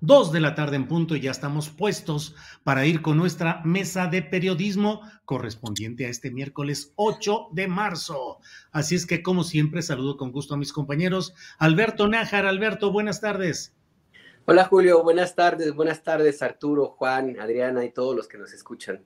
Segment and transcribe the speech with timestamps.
[0.00, 4.06] Dos de la tarde en punto y ya estamos puestos para ir con nuestra mesa
[4.06, 8.38] de periodismo correspondiente a este miércoles 8 de marzo.
[8.72, 11.34] Así es que, como siempre, saludo con gusto a mis compañeros.
[11.58, 13.74] Alberto Nájar, Alberto, buenas tardes.
[14.48, 19.04] Hola Julio, buenas tardes, buenas tardes Arturo, Juan, Adriana y todos los que nos escuchan.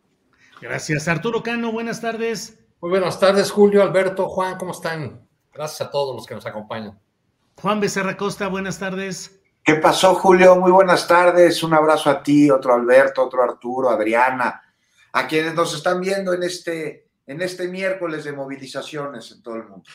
[0.61, 1.09] Gracias.
[1.09, 2.59] Arturo Cano, buenas tardes.
[2.83, 5.27] Muy buenas tardes, Julio, Alberto, Juan, ¿cómo están?
[5.53, 7.01] Gracias a todos los que nos acompañan.
[7.57, 9.40] Juan Becerra Costa, buenas tardes.
[9.63, 10.57] ¿Qué pasó, Julio?
[10.57, 11.63] Muy buenas tardes.
[11.63, 14.63] Un abrazo a ti, otro Alberto, otro Arturo, Adriana,
[15.13, 19.65] a quienes nos están viendo en este, en este miércoles de movilizaciones en todo el
[19.65, 19.91] mundo.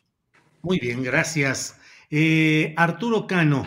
[0.61, 1.77] Muy bien, gracias.
[2.09, 3.65] Eh, Arturo Cano,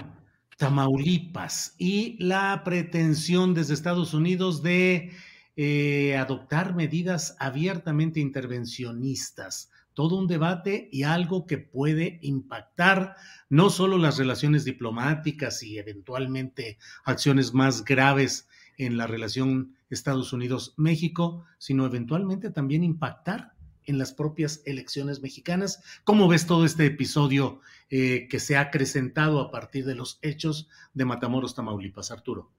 [0.57, 5.13] Tamaulipas y la pretensión desde Estados Unidos de
[5.57, 13.17] eh, adoptar medidas abiertamente intervencionistas todo un debate y algo que puede impactar
[13.49, 18.47] no solo las relaciones diplomáticas y eventualmente acciones más graves
[18.77, 23.55] en la relación Estados Unidos-México, sino eventualmente también impactar
[23.87, 25.83] en las propias elecciones mexicanas.
[26.05, 30.69] ¿Cómo ves todo este episodio eh, que se ha acrecentado a partir de los hechos
[30.95, 32.53] de Matamoros, Tamaulipas, Arturo?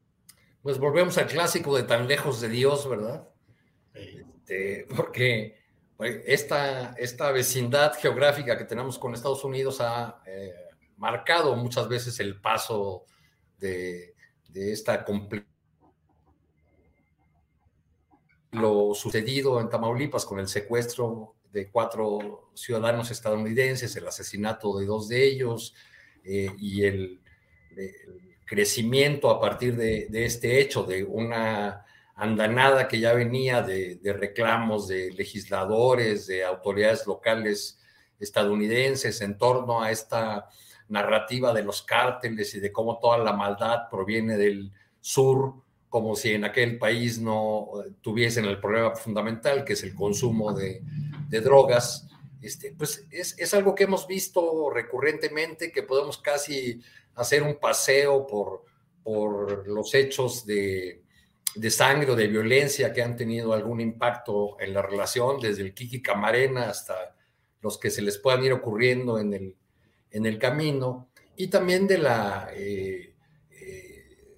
[0.62, 3.30] Pues volvemos al clásico de tan lejos de Dios, ¿verdad?
[3.94, 5.59] Este, porque
[6.00, 10.54] esta, esta vecindad geográfica que tenemos con Estados Unidos ha eh,
[10.98, 13.06] marcado muchas veces el paso
[13.58, 14.16] de,
[14.48, 15.06] de esta
[18.52, 25.08] lo sucedido en Tamaulipas con el secuestro de cuatro ciudadanos estadounidenses, el asesinato de dos
[25.08, 25.76] de ellos
[26.24, 27.22] eh, y el,
[28.46, 31.86] crecimiento a partir de, este hecho de una
[32.20, 37.80] andanada que ya venía de, de, reclamos de legisladores, de autoridades locales
[38.20, 40.50] estadounidenses en torno a esta
[40.90, 45.54] narrativa de los cárteles y de cómo toda la maldad proviene del sur,
[45.88, 47.70] como si en aquel país no
[48.02, 50.84] tuviesen el problema fundamental, que es el consumo de,
[51.30, 52.08] de drogas.
[52.42, 56.82] Este, pues es, es, algo que hemos visto recurrentemente, que podemos casi
[57.16, 58.66] hacer un paseo por,
[59.04, 61.04] por los hechos de,
[61.56, 65.74] de sangre o de violencia que han tenido algún impacto en la relación, desde el
[65.74, 67.16] Kiki Camarena hasta
[67.62, 69.56] los que se les puedan ir ocurriendo en el,
[70.12, 73.14] en el camino, y también de la, eh,
[73.52, 74.38] eh,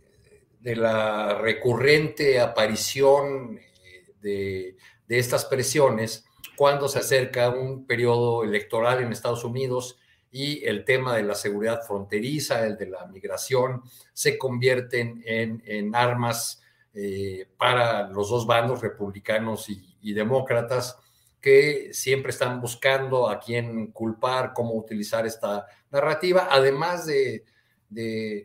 [0.59, 4.77] de la recurrente aparición eh, de,
[5.07, 9.97] de, estas presiones cuando se acerca un periodo electoral en Estados Unidos
[10.31, 13.81] y el tema de la seguridad fronteriza, el de la migración,
[14.13, 16.60] se convierten en, en armas
[16.93, 20.97] eh, para los dos bandos, republicanos y, demócratas,
[21.39, 27.45] que siempre están buscando a quién culpar, cómo utilizar esta narrativa, además de,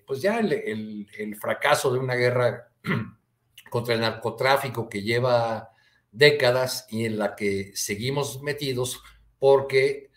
[0.07, 2.69] pues ya el, fracaso de una guerra
[3.71, 5.71] contra el narcotráfico que lleva
[6.13, 9.03] décadas y en la que seguimos metidos
[9.39, 10.11] porque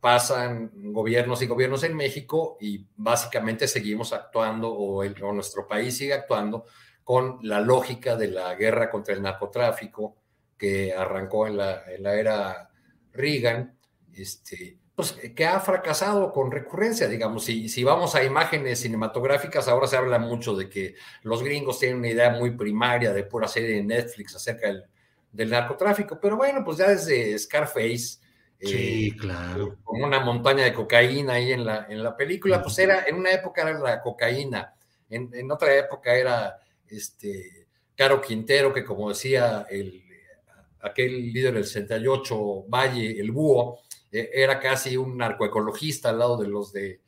[0.00, 6.64] pasan gobiernos y gobiernos en México y básicamente seguimos actuando o nuestro país sigue actuando
[7.08, 10.14] con la lógica de la guerra contra el narcotráfico
[10.58, 12.70] que arrancó en la, en la era
[13.14, 13.78] Reagan,
[14.12, 19.86] este, pues que ha fracasado con recurrencia, digamos, si, si vamos a imágenes cinematográficas, ahora
[19.86, 23.76] se habla mucho de que los gringos tienen una idea muy primaria de pura serie
[23.76, 24.84] de Netflix acerca del,
[25.32, 28.18] del narcotráfico, pero bueno, pues ya desde Scarface,
[28.60, 29.78] Sí, eh, claro.
[29.82, 33.30] Con una montaña de cocaína ahí en la, en la película, pues era, en una
[33.30, 34.74] época era la cocaína,
[35.08, 36.58] en, en otra época era
[36.90, 40.04] este, Caro Quintero, que como decía el,
[40.80, 43.80] aquel líder del 68, Valle, el búho,
[44.10, 47.00] eh, era casi un narcoecologista al lado de los de,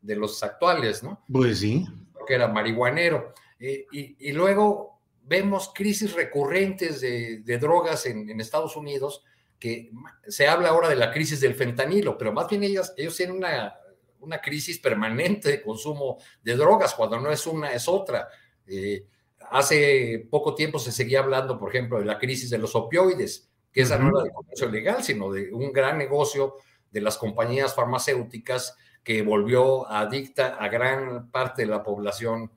[0.00, 1.22] de los actuales, ¿no?
[1.30, 1.86] Pues sí.
[2.26, 3.34] Que era marihuanero.
[3.58, 9.24] Eh, y, luego vemos crisis recurrentes de, drogas en, Estados Unidos,
[9.58, 9.90] que
[10.28, 13.74] se habla ahora de la crisis del fentanilo, pero más bien ellos, ellos tienen una,
[14.20, 18.28] una crisis permanente de consumo de drogas, cuando no es una, es otra.
[18.66, 19.06] Eh,
[19.50, 23.82] hace poco tiempo se seguía hablando, por ejemplo, de la crisis de los opioides, que
[23.82, 26.54] esa no era de comercio legal, sino de un gran negocio
[26.90, 32.50] de las compañías farmacéuticas que volvió adicta a gran parte de la población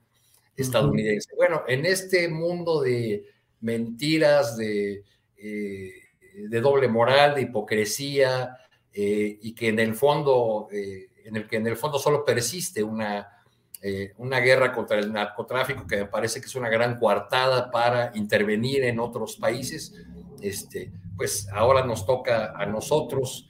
[0.56, 1.34] estadounidense.
[1.36, 3.24] Bueno, en este mundo de
[3.60, 5.04] mentiras, de,
[5.36, 5.92] eh,
[6.34, 8.56] de doble moral, de hipocresía,
[8.92, 12.82] eh, y que en el fondo, eh, en el que en el fondo solo persiste
[12.82, 13.28] una,
[14.18, 18.84] una guerra contra el narcotráfico, que me parece que es una gran coartada para intervenir
[18.84, 19.94] en otros países,
[20.42, 23.48] este, pues ahora nos toca a nosotros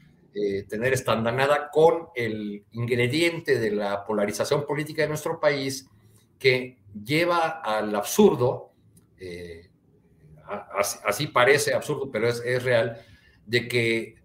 [0.68, 5.90] tener esta andanada con el ingrediente de la polarización política de nuestro país,
[6.40, 8.72] que lleva al absurdo,
[9.18, 9.68] eh,
[11.04, 13.00] así, parece absurdo, pero es, real,
[13.46, 14.16] de que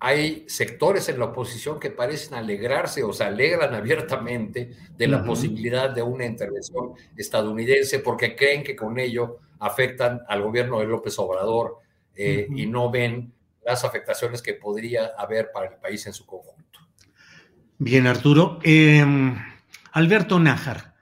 [0.00, 5.90] hay sectores en la oposición que parecen alegrarse o se alegran abiertamente de la posibilidad
[5.90, 11.78] de una intervención estadounidense porque creen que con ello afectan al gobierno de López Obrador
[12.14, 13.32] eh, y no ven
[13.64, 16.80] las afectaciones que podría haber para el país en su conjunto.
[17.78, 18.58] Bien, Arturo.
[18.62, 19.36] Em,
[19.92, 20.94] Alberto Nájar,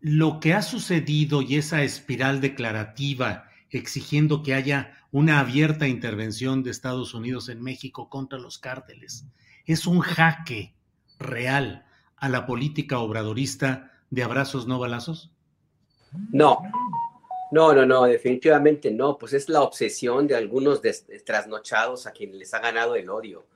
[0.00, 6.70] lo que ha sucedido y esa espiral declarativa exigiendo que haya una abierta intervención de
[6.70, 9.26] Estados Unidos en México contra los cárteles
[9.66, 10.74] es un jaque
[11.18, 11.86] real
[12.16, 15.30] a la política obradorista de abrazos no balazos?
[16.32, 16.58] No,
[17.52, 20.80] no, no, no, definitivamente no, pues es la obsesión de algunos
[21.24, 23.46] trasnochados a quienes les ha ganado el odio.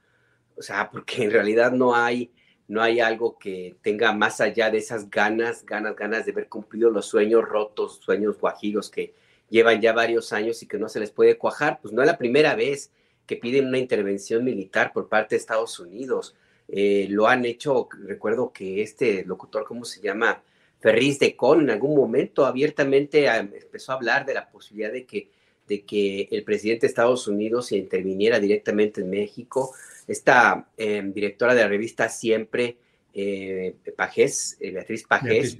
[0.56, 2.32] O sea, porque en realidad no hay
[2.66, 6.88] no hay algo que tenga más allá de esas ganas, ganas, ganas de ver cumplido
[6.90, 9.14] los sueños rotos, sueños guajiros que
[9.48, 11.80] llevan ya varios años y que no se les puede cuajar.
[11.80, 12.90] Pues no es la primera vez
[13.26, 16.34] que piden una intervención militar por parte de Estados Unidos.
[16.68, 20.42] Eh, lo han hecho, recuerdo que este locutor, ¿cómo se llama?
[20.80, 25.30] Ferris de Con, en algún momento abiertamente empezó a hablar de la posibilidad de que,
[25.66, 29.74] de que el presidente de Estados Unidos interviniera directamente en México
[30.06, 32.76] esta em, directora de la revista Siempre,
[33.14, 35.56] eh, Pajés, eh, Beatriz Pajés,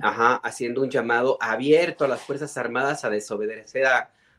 [0.00, 3.86] haciendo un llamado abierto a las Fuerzas Armadas a desobedecer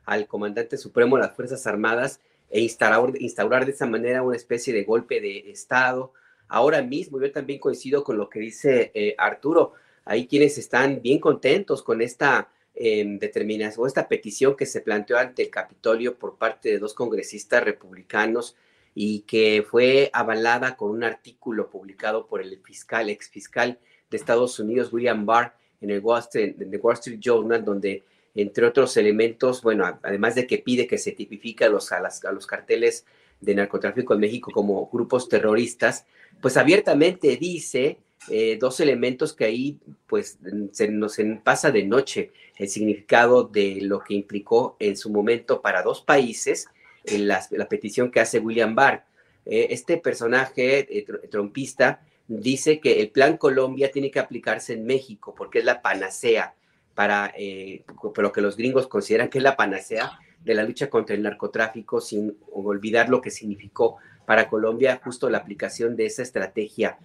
[0.05, 2.19] al comandante supremo de las Fuerzas Armadas
[2.49, 6.13] e instaurar, instaurar de esa manera una especie de golpe de Estado.
[6.47, 11.19] Ahora mismo, yo también coincido con lo que dice eh, Arturo, hay quienes están bien
[11.19, 16.37] contentos con esta em, determinación o esta petición que se planteó ante el Capitolio por
[16.37, 18.55] parte de dos congresistas republicanos
[18.99, 23.77] y que fue avalada con un artículo publicado por el fiscal, ex fiscal
[24.09, 28.03] de Estados Unidos, William Barr, en el Wall Street, Journal, donde,
[28.33, 32.01] entre otros elementos, bueno, además de que pide que se tipifique a los, a,
[32.31, 33.05] los carteles
[33.39, 36.07] de narcotráfico en México como grupos terroristas,
[36.41, 37.99] pues abiertamente dice
[38.31, 39.77] eh, dos elementos que ahí
[40.07, 40.39] pues
[40.71, 45.83] se nos pasa de noche el significado de lo que implicó en su momento para
[45.83, 46.67] dos países
[47.15, 49.03] la, petición que hace William Barr.
[49.45, 55.33] Eh, este personaje eh, trompista dice que el Plan Colombia tiene que aplicarse en México
[55.35, 56.53] porque es la panacea
[56.95, 57.83] para eh,
[58.17, 60.11] lo que los gringos consideran que es la panacea
[60.43, 65.37] de la lucha contra el narcotráfico sin olvidar lo que significó para Colombia justo la
[65.37, 66.97] aplicación de esa estrategia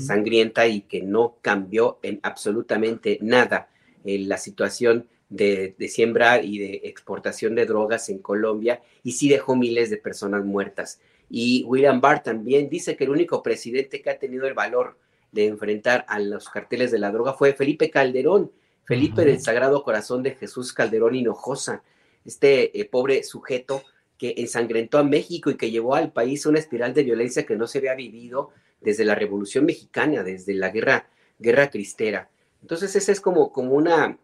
[0.00, 3.68] sangrienta y que no cambió en absolutamente nada
[4.04, 9.90] la situación de, siembra y de exportación de drogas en Colombia y sí dejó miles
[9.90, 11.00] de personas muertas.
[11.30, 14.98] Y William Barr también dice que el único presidente que ha tenido el valor
[15.32, 18.52] de enfrentar a los carteles de la droga fue Felipe Calderón,
[18.84, 21.82] Felipe del Sagrado Corazón de Jesús Calderón Hinojosa,
[22.26, 23.82] este eh, pobre sujeto
[24.18, 27.66] que ensangrentó a México y que llevó al país una espiral de violencia que no
[27.66, 31.08] se había vivido desde la Revolución Mexicana, desde la guerra,
[31.38, 32.28] guerra cristera.
[32.60, 34.18] Entonces, esa es como, como una,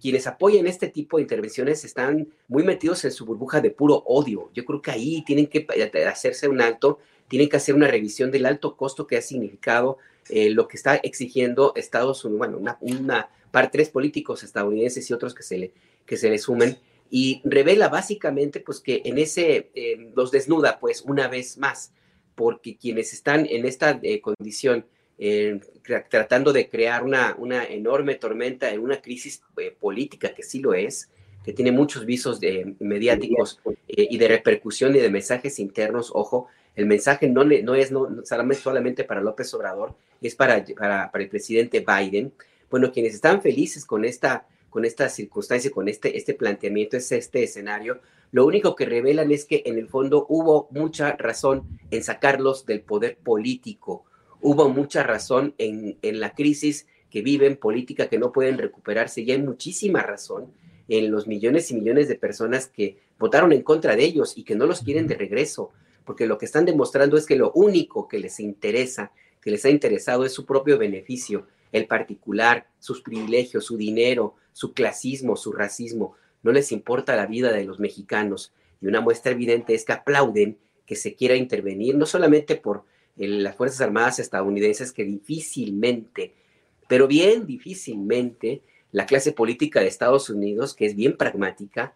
[0.00, 4.50] quienes apoyan este tipo de intervenciones están muy metidos en su burbuja de puro odio.
[4.54, 5.66] Yo creo que ahí tienen que
[6.06, 10.50] hacerse un alto, tienen que hacer una revisión del alto costo que ha significado eh,
[10.50, 13.30] lo que está exigiendo Estados Unidos, bueno, una, una
[13.72, 15.72] tres políticos estadounidenses y otros que se le,
[16.06, 16.78] que se le sumen,
[17.10, 21.92] y revela básicamente pues que en ese, eh, los desnuda pues una vez más,
[22.34, 24.86] porque quienes están en esta eh, condición
[26.08, 30.74] tratando de crear una, una enorme tormenta en una crisis eh, política que sí lo
[30.74, 31.10] es,
[31.44, 36.10] que tiene muchos visos de, mediáticos eh, y de repercusión y de mensajes internos.
[36.14, 36.46] Ojo,
[36.76, 38.08] el mensaje no, no es no,
[38.54, 42.32] solamente para López Obrador, es para, para, para, el presidente Biden.
[42.70, 47.42] Bueno, quienes están felices con esta, con esta circunstancia, con este, este planteamiento, es este
[47.42, 52.66] escenario, lo único que revelan es que en el fondo hubo mucha razón en sacarlos
[52.66, 54.04] del poder político,
[54.40, 59.30] hubo mucha razón en, en la crisis que viven política que no pueden recuperarse y
[59.30, 60.52] hay muchísima razón
[60.88, 64.54] en los millones y millones de personas que votaron en contra de ellos y que
[64.54, 65.70] no los quieren de regreso,
[66.04, 69.70] porque lo que están demostrando es que lo único que les interesa, que les ha
[69.70, 76.14] interesado es su propio beneficio, el particular, sus privilegios, su dinero, su clasismo, su racismo,
[76.42, 78.52] no les importa la vida de los mexicanos.
[78.80, 82.84] Y una muestra evidente es que aplauden que se quiera intervenir, no solamente por
[83.18, 86.34] las Fuerzas Armadas estadounidenses, que difícilmente,
[86.86, 91.94] pero bien difícilmente, la clase política de Estados Unidos, que es bien pragmática,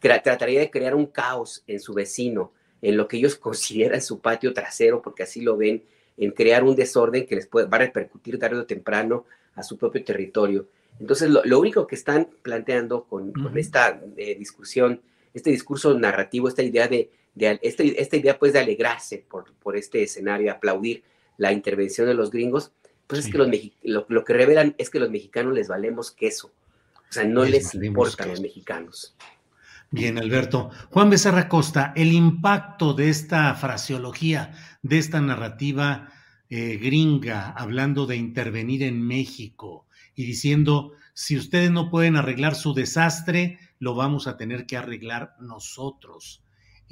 [0.00, 4.52] trataría de crear un caos en su vecino, en lo que ellos consideran su patio
[4.52, 5.84] trasero, porque así lo ven,
[6.16, 9.24] en crear un desorden que les puede, va a repercutir tarde o temprano
[9.54, 10.66] a su propio territorio.
[11.00, 15.00] Entonces, lo, único que están planteando con, esta eh, discusión,
[15.32, 20.02] este discurso narrativo, esta idea de, este, esta idea pues de alegrarse por, por este
[20.02, 21.02] escenario, aplaudir
[21.36, 22.72] la intervención de los gringos,
[23.06, 23.48] pues es que los
[24.08, 26.52] lo, que revelan es que los mexicanos les valemos queso.
[26.94, 29.14] O sea, no les, importa a los mexicanos.
[29.90, 30.70] Bien, Alberto.
[30.90, 36.10] Juan Becerra Costa, el impacto de esta fraseología, de esta narrativa
[36.48, 42.72] eh, gringa, hablando de intervenir en México y diciendo, si ustedes no pueden arreglar su
[42.72, 46.42] desastre, lo vamos a tener que arreglar nosotros,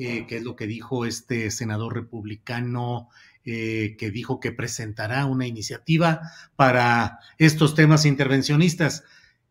[0.03, 3.11] eh, que es lo que dijo este senador republicano
[3.45, 6.23] eh, que dijo que presentará una iniciativa
[6.57, 9.05] para estos temas intervencionistas.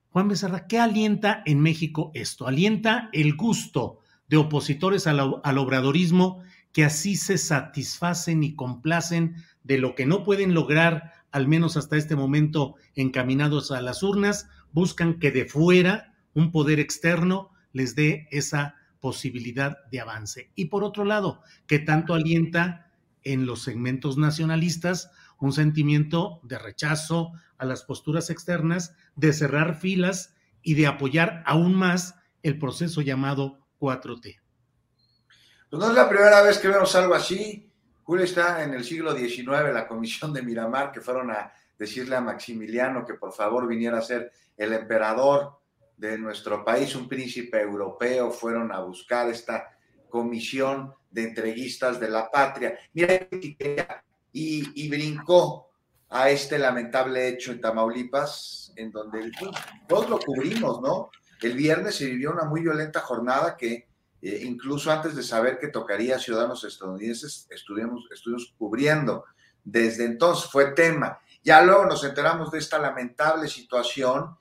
[0.09, 2.47] Juan Becerra, ¿qué alienta en México esto?
[2.47, 6.41] Alienta el gusto de opositores al, obradorismo
[6.71, 11.95] que así se satisfacen y complacen de lo que no pueden lograr, al menos hasta
[11.95, 18.27] este momento, encaminados a las urnas, buscan que de fuera un poder externo les dé
[18.31, 20.51] esa posibilidad de avance.
[20.55, 22.91] Y por otro lado, que tanto alienta
[23.23, 30.35] en los segmentos nacionalistas un sentimiento de rechazo a las posturas externas, de cerrar filas
[30.61, 34.39] y de apoyar aún más el proceso llamado 4T.
[35.69, 37.71] Pues no es la primera vez que vemos algo así.
[38.03, 42.21] Julio está en el siglo XIX, la comisión de Miramar, que fueron a decirle a
[42.21, 45.59] Maximiliano que por favor viniera a ser el emperador
[45.99, 49.77] de nuestro país, un príncipe europeo, fueron a buscar esta
[50.09, 52.79] comisión de entreguistas de la patria.
[52.93, 53.27] Mira,
[54.31, 55.69] y, y brincó
[56.09, 59.29] a este lamentable hecho en Tamaulipas, en donde
[59.87, 61.09] todos lo cubrimos, ¿no?
[61.41, 63.89] El viernes se vivió una muy violenta jornada que
[64.21, 69.25] eh, incluso antes de saber que tocaría ciudadanos estadounidenses, estuvimos, estuvimos cubriendo.
[69.63, 71.19] Desde entonces fue tema.
[71.43, 74.37] Ya luego nos enteramos de esta lamentable situación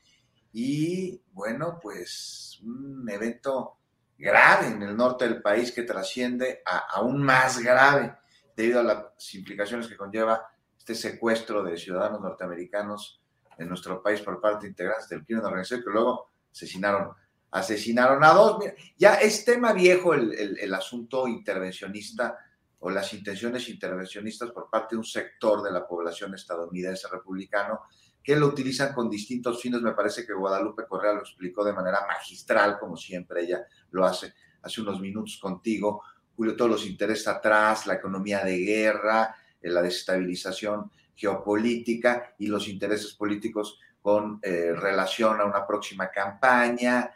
[0.53, 3.77] y bueno, pues un evento
[4.17, 8.17] grave en el norte del país que trasciende a aún más grave
[8.57, 13.21] debido a las implicaciones que conlleva este secuestro de ciudadanos norteamericanos
[13.57, 17.13] en nuestro país por parte de integrantes del crimen organizado que luego asesinaron,
[17.51, 18.65] asesinaron a dos.
[18.97, 22.37] ya es tema viejo el, el asunto intervencionista
[22.81, 27.83] o las intenciones intervencionistas por parte de un sector de la población estadounidense republicano
[28.23, 29.81] que lo utilizan con distintos fines.
[29.81, 34.35] Me parece que Guadalupe Correa lo explicó de manera magistral, como siempre ella lo hace
[34.63, 36.03] hace unos minutos contigo.
[36.37, 42.69] Julio, todos los intereses atrás, la economía de guerra, eh, la desestabilización geopolítica y los
[42.69, 47.11] intereses políticos con eh, relación a una próxima campaña.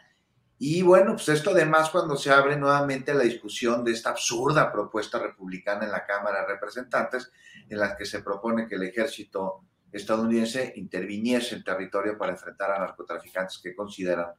[0.59, 5.19] Y bueno, pues esto además cuando se abre nuevamente la discusión de esta absurda propuesta
[5.19, 7.31] republicana en la Cámara de Representantes,
[7.69, 12.79] en la que se propone que el ejército estadounidense interviniese en territorio para enfrentar a
[12.79, 14.33] narcotraficantes que consideran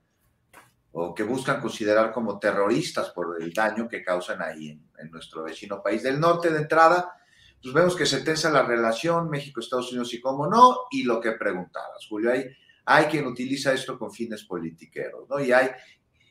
[0.96, 5.82] o que buscan considerar como terroristas por el daño que causan ahí en, nuestro vecino
[5.82, 6.50] país del norte.
[6.50, 7.12] De entrada,
[7.61, 11.32] pues vemos que se tensa la relación México-Estados Unidos y cómo no, y lo que
[11.32, 12.46] preguntabas, Julio, hay,
[12.84, 15.40] hay quien utiliza esto con fines politiqueros, ¿no?
[15.40, 15.70] Y hay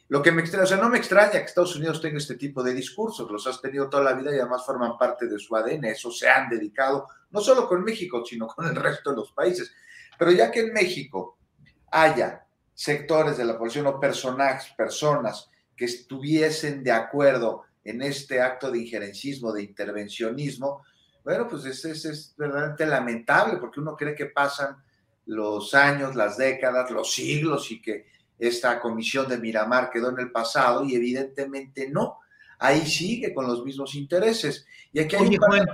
[0.09, 2.61] lo que me extraña, o sea, no me extraña que Estados Unidos tenga este tipo
[2.61, 5.85] de discursos, los has tenido toda la vida y además forman parte de su ADN,
[5.85, 9.73] eso se han dedicado, no solo con México, sino con el resto de los países.
[10.17, 11.37] Pero ya que en México
[11.91, 18.71] haya sectores de la población o personajes, personas que estuviesen de acuerdo en este acto
[18.71, 20.83] de injerencismo, de intervencionismo,
[21.23, 24.75] Bueno, pues es, es, es verdaderamente lamentable porque uno cree que pasan
[25.25, 28.12] los años, las décadas, los siglos y que
[28.47, 32.19] esta comisión de Miramar quedó en el pasado y evidentemente no.
[32.59, 34.65] Ahí sigue con los mismos intereses.
[34.91, 35.65] Y aquí hay Oye, Juan,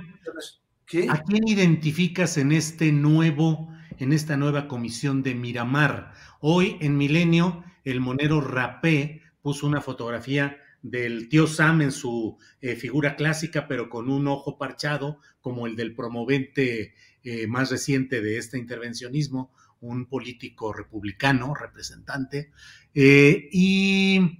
[1.08, 6.14] ¿A quién identificas en este nuevo, en esta nueva comisión de Miramar?
[6.40, 12.74] Hoy en Milenio, el monero Rapé puso una fotografía del tío Sam en su eh,
[12.74, 18.38] figura clásica, pero con un ojo parchado, como el del promovente eh, más reciente de
[18.38, 22.52] este intervencionismo, un político republicano, representante,
[22.94, 24.36] eh, y,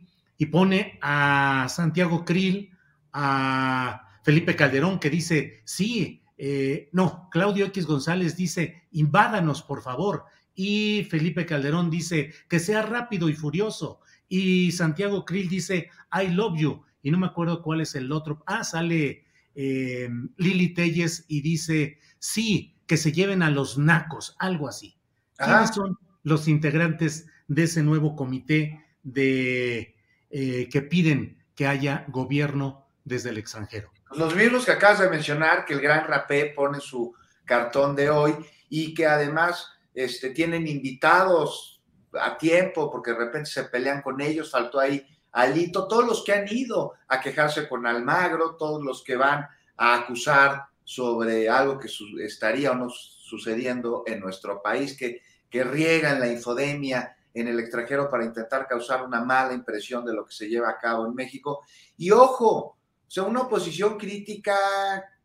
[0.51, 2.71] pone a Santiago Krill,
[3.13, 10.25] a Felipe Calderón, que dice, sí, eh, no, Claudio X González dice, invádanos, por favor,
[10.55, 16.59] y Felipe Calderón dice, que sea rápido y furioso, y Santiago Krill dice, I love
[16.59, 21.43] you, y no me acuerdo cuál es el otro, ah, sale eh, Lili Telles y
[21.43, 25.00] dice, sí, que se lleven a los nacos, algo así.
[25.45, 29.95] ¿Quiénes son los integrantes de ese nuevo comité de
[30.31, 33.91] eh, que piden que haya gobierno desde el extranjero?
[34.13, 38.35] Los mismos que acabas de mencionar, que el gran rapé pone su cartón de hoy
[38.69, 41.83] y que además este, tienen invitados
[42.21, 46.33] a tiempo porque de repente se pelean con ellos, faltó ahí Alito, todos los que
[46.33, 51.89] han ido a quejarse con Almagro, todos los que van a acusar sobre algo que
[52.25, 58.11] estaría o no sucediendo en nuestro país, que, que riegan la infodemia en el extranjero
[58.11, 61.65] para intentar causar una mala impresión de lo que se lleva a cabo en México.
[61.97, 62.77] Y ojo, o
[63.07, 64.57] sea, una oposición crítica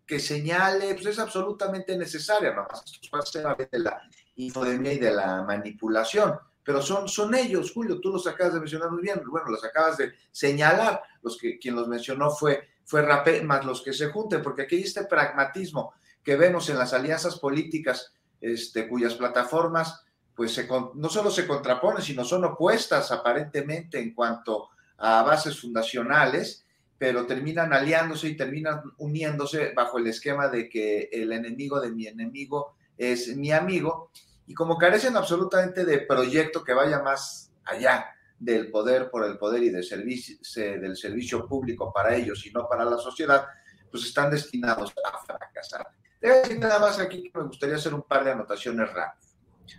[0.06, 2.68] que señale, pues es absolutamente necesaria, ¿no?
[2.72, 4.02] Es de la
[4.36, 8.92] infodemia y de la manipulación, pero son, son ellos, Julio, tú los acabas de mencionar
[8.92, 13.42] muy bien, bueno, los acabas de señalar, los que quien los mencionó fue fue Rapé,
[13.42, 17.40] más los que se junten, porque aquí hay este pragmatismo que vemos en las alianzas
[17.40, 20.05] políticas, este, cuyas plataformas
[20.36, 26.66] pues no solo se contraponen, sino son opuestas aparentemente en cuanto a bases fundacionales,
[26.98, 32.08] pero terminan aliándose y terminan uniéndose bajo el esquema de que el enemigo de mi
[32.08, 34.12] enemigo es mi amigo,
[34.48, 38.06] y como carecen absolutamente de proyecto que vaya más allá
[38.38, 42.68] del poder por el poder y del servicio, del servicio público para ellos y no
[42.68, 43.48] para la sociedad,
[43.90, 45.88] pues están destinados a fracasar.
[46.22, 49.25] Debo decir nada más aquí que me gustaría hacer un par de anotaciones rápidas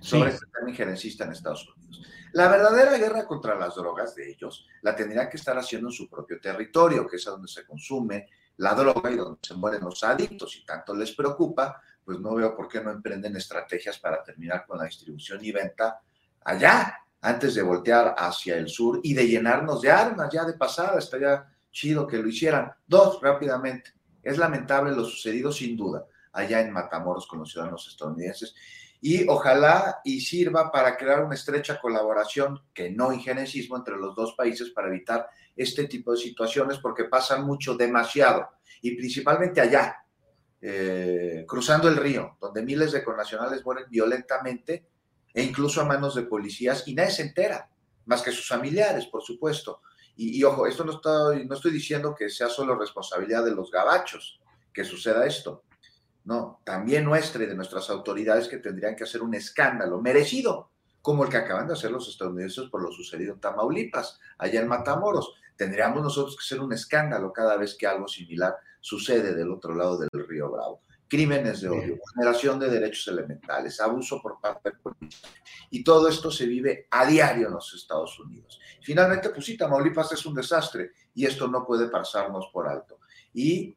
[0.00, 2.02] sobre este tema injerencista en Estados Unidos.
[2.32, 6.08] La verdadera guerra contra las drogas de ellos la tendrían que estar haciendo en su
[6.08, 10.56] propio territorio, que es donde se consume la droga y donde se mueren los adictos
[10.56, 14.78] y tanto les preocupa, pues no veo por qué no emprenden estrategias para terminar con
[14.78, 16.00] la distribución y venta
[16.44, 20.98] allá, antes de voltear hacia el sur y de llenarnos de armas ya de pasada.
[20.98, 22.72] Estaría chido que lo hicieran.
[22.86, 23.92] Dos, rápidamente.
[24.22, 28.54] Es lamentable lo sucedido, sin duda, allá en Matamoros con los ciudadanos estadounidenses.
[29.00, 34.34] Y ojalá y sirva para crear una estrecha colaboración, que no injerencismo, entre los dos
[34.34, 38.48] países para evitar este tipo de situaciones, porque pasan mucho, demasiado.
[38.82, 39.96] Y principalmente allá,
[40.60, 44.88] eh, cruzando el río, donde miles de connacionales mueren violentamente
[45.32, 47.68] e incluso a manos de policías y nadie se entera,
[48.06, 49.82] más que sus familiares, por supuesto.
[50.16, 54.40] Y, ojo, esto no estoy, no estoy diciendo que sea solo responsabilidad de los gabachos
[54.72, 55.64] que suceda esto.
[56.26, 61.24] No, también nuestra y de nuestras autoridades que tendrían que hacer un escándalo merecido, como
[61.24, 65.34] el que acaban de hacer los estadounidenses por lo sucedido en Tamaulipas, allá en Matamoros.
[65.56, 69.98] Tendríamos nosotros que hacer un escándalo cada vez que algo similar sucede del otro lado
[69.98, 75.28] del río Bravo crímenes de odio, vulneración de derechos elementales, abuso por parte del policía.
[75.70, 78.60] Y todo esto se vive a diario en los Estados Unidos.
[78.82, 82.98] Finalmente, pues sí, Tamaulipas es un desastre y esto no puede pasarnos por alto.
[83.32, 83.75] Y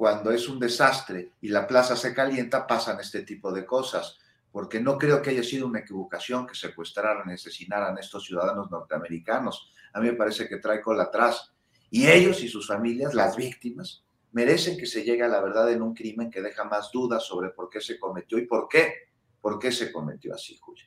[0.00, 4.16] cuando es un desastre y la plaza se calienta, pasan este tipo de cosas,
[4.50, 8.70] porque no creo que haya sido una equivocación que secuestraran y asesinaran a estos ciudadanos
[8.70, 9.70] norteamericanos.
[9.92, 11.52] A mí me parece que trae cola atrás.
[11.90, 15.82] Y ellos y sus familias, las víctimas, merecen que se llegue a la verdad en
[15.82, 19.58] un crimen que deja más dudas sobre por qué se cometió y por qué, por
[19.58, 20.86] qué se cometió así, Julio.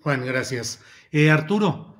[0.00, 0.82] Juan, gracias.
[1.12, 1.94] Eh, Arturo,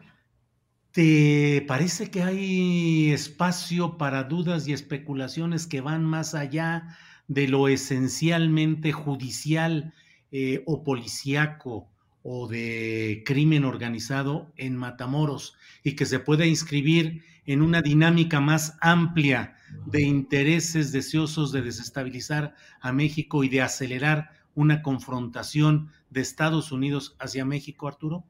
[0.96, 6.96] ¿te parece que hay espacio para dudas y especulaciones que van más allá
[7.28, 9.92] de lo esencialmente judicial
[10.32, 11.90] eh, o policíaco
[12.22, 18.78] o de crimen organizado en Matamoros y que se pueda inscribir en una dinámica más
[18.80, 19.54] amplia
[19.84, 27.16] de intereses deseosos de desestabilizar a México y de acelerar una confrontación de Estados Unidos
[27.18, 28.24] hacia México, Arturo?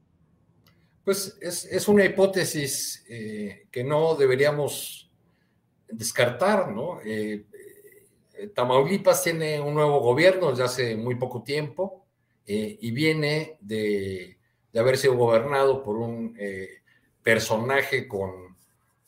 [1.07, 5.09] Pues es, una hipótesis eh, que no deberíamos
[5.87, 6.99] descartar, ¿no?
[6.99, 7.45] Eh,
[8.53, 12.05] Tamaulipas tiene un nuevo gobierno desde hace muy poco tiempo
[12.45, 14.37] y viene de,
[14.73, 16.37] de, haber sido gobernado por un
[17.23, 18.57] personaje con,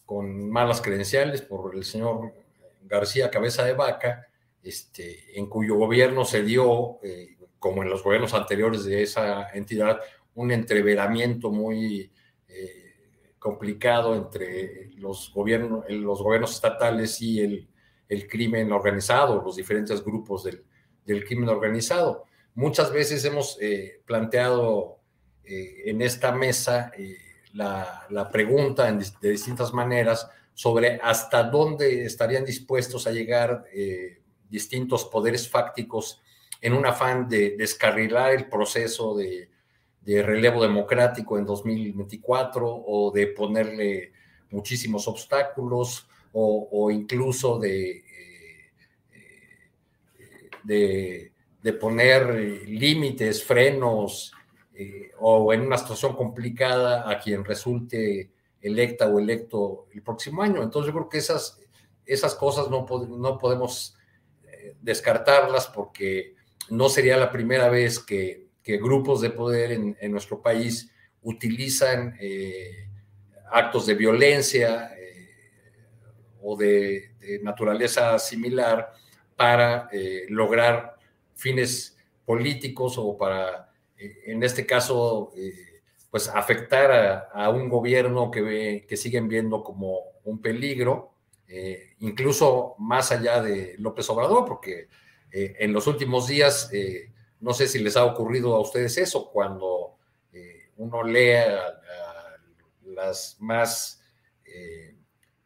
[0.06, 2.34] con malas credenciales, por el señor
[2.82, 4.26] García Cabeza de Vaca,
[4.64, 10.00] este, en cuyo gobierno se dio, eh, como en los gobiernos anteriores de esa entidad,
[10.36, 12.12] un entreveramiento muy
[12.48, 17.70] eh, complicado entre los gobiernos, los gobiernos estatales y el,
[18.08, 20.63] el, crimen organizado, los diferentes grupos del,
[21.06, 22.26] del crimen organizado.
[22.56, 24.98] Muchas veces hemos eh, planteado
[25.52, 26.92] en esta mesa
[27.54, 33.65] la, la, pregunta de distintas maneras sobre hasta dónde estarían dispuestos a llegar
[34.48, 36.22] distintos poderes fácticos
[36.62, 39.50] en un afán de descarrilar el proceso de,
[40.17, 44.12] relevo democrático en 2024 o de ponerle
[44.50, 48.04] muchísimos obstáculos o, incluso de,
[50.67, 54.32] eh, de, poner límites, frenos
[54.74, 60.63] eh, o en una situación complicada a quien resulte electa o electo el próximo año.
[60.63, 61.60] Entonces yo creo que esas,
[62.06, 63.95] esas cosas no, no podemos
[64.82, 66.36] descartarlas porque
[66.69, 72.88] no sería la primera vez que, grupos de poder en, nuestro país utilizan eh,
[73.52, 75.30] actos de violencia eh,
[76.42, 77.08] o de,
[77.44, 78.92] naturaleza similar
[79.36, 80.96] para eh, lograr
[81.36, 85.32] fines políticos o para, en este caso,
[86.10, 91.14] pues afectar a, a, un gobierno que, ve, que siguen viendo como un peligro
[92.00, 94.88] incluso más allá de López Obrador, porque
[95.32, 96.72] en los últimos días,
[97.39, 99.97] no sé si les ha ocurrido a ustedes eso, cuando
[100.78, 101.43] uno lee
[102.86, 104.02] las más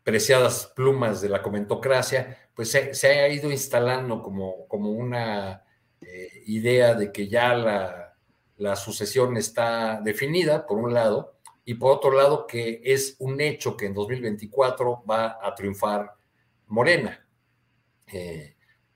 [0.03, 5.63] preciadas plumas de la comentocracia, pues se, ha ido instalando como, como una
[6.45, 8.03] idea de que ya la,
[8.57, 13.77] la sucesión está definida, por un lado, y por otro lado que es un hecho
[13.77, 16.13] que en 2024 va a triunfar
[16.67, 17.25] Morena,
[18.11, 18.55] eh,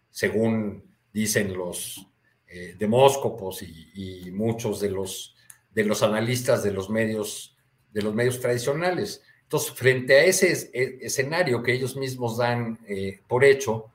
[0.10, 0.84] según
[1.14, 2.08] dicen los
[2.50, 5.36] eh, demóscopos y, muchos de los,
[5.74, 7.54] de los analistas de los medios
[7.94, 9.24] de los medios tradicionales.
[9.44, 13.90] Entonces, frente a ese e, escenario que ellos mismos dan eh, por hecho,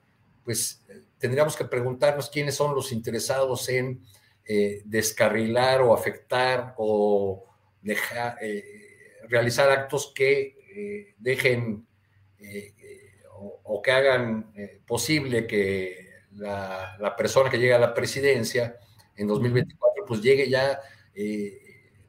[0.45, 0.83] pues
[1.19, 4.01] tendríamos que preguntarnos quiénes son los interesados en
[4.85, 7.45] descarrilar o afectar o
[7.85, 11.85] eh, realizar actos que eh, dejen
[12.39, 12.73] eh,
[13.65, 14.53] o, que hagan
[14.87, 18.77] posible que la, persona que llegue a la presidencia
[19.17, 20.79] en 2024 pues llegue ya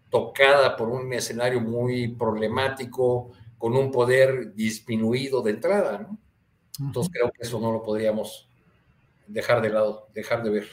[0.09, 6.07] tocada por un escenario muy problemático, con un poder disminuido de entrada.
[6.79, 8.47] Entonces creo que eso no lo podríamos
[9.25, 10.67] dejar de lado, dejar de ver.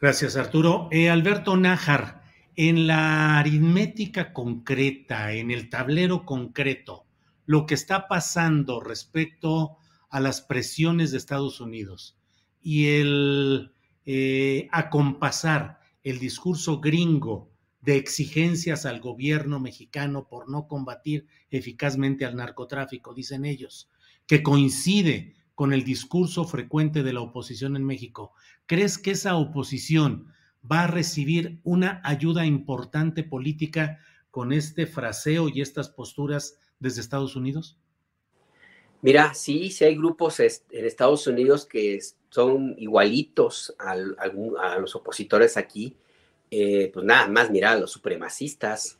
[0.00, 0.90] Gracias, Arturo.
[1.10, 2.22] Alberto Nájar,
[2.56, 7.06] en la aritmética concreta, en el tablero concreto,
[7.46, 9.78] lo que está pasando respecto
[10.10, 12.18] a las presiones de Estados Unidos
[12.64, 13.74] y el
[14.06, 22.36] eh, acompasar el discurso gringo de exigencias al gobierno mexicano por no combatir eficazmente al
[22.36, 23.90] narcotráfico, dicen ellos,
[24.26, 28.32] que coincide con el discurso frecuente de la oposición en México.
[28.64, 30.32] ¿Crees que esa oposición
[30.68, 33.98] va a recibir una ayuda importante política
[34.30, 37.78] con este fraseo y estas posturas desde Estados Unidos?
[39.04, 41.98] Mira, sí, sí hay grupos en Estados Unidos que
[42.30, 43.96] son igualitos a,
[44.78, 45.94] los opositores aquí.
[46.50, 48.98] Eh, pues nada más, mira, a los supremacistas,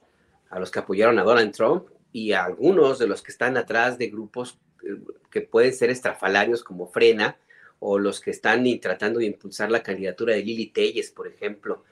[0.51, 3.97] a los que apoyaron a Donald Trump y a algunos de los que están atrás
[3.97, 4.99] de grupos eh,
[5.31, 7.39] que pueden ser estrafalarios como Frena,
[7.79, 11.83] o los que están tratando de impulsar la candidatura de Lili Telles, por ejemplo,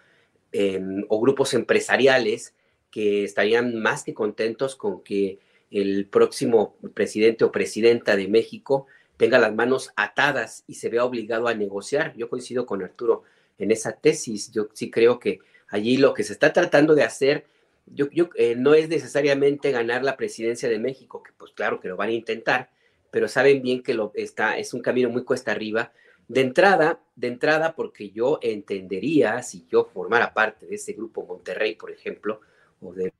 [0.52, 2.54] em, o grupos empresariales
[2.90, 5.38] que estarían más que contentos con que
[5.72, 11.48] el próximo presidente o presidenta de México tenga las manos atadas y se vea obligado
[11.48, 12.14] a negociar.
[12.16, 13.22] Yo coincido con Arturo
[13.58, 14.50] en esa tesis.
[14.52, 17.46] Yo sí creo que allí lo que se está tratando de hacer
[17.86, 18.06] yo,
[18.36, 22.10] eh, no es necesariamente ganar la presidencia de México, que pues claro que lo van
[22.10, 22.70] a intentar,
[23.10, 25.92] pero saben bien que lo está, es un camino muy cuesta arriba.
[26.28, 31.74] De entrada, de entrada, porque yo entendería, si yo formara parte de ese grupo Monterrey,
[31.74, 32.40] por ejemplo,
[32.80, 33.12] o de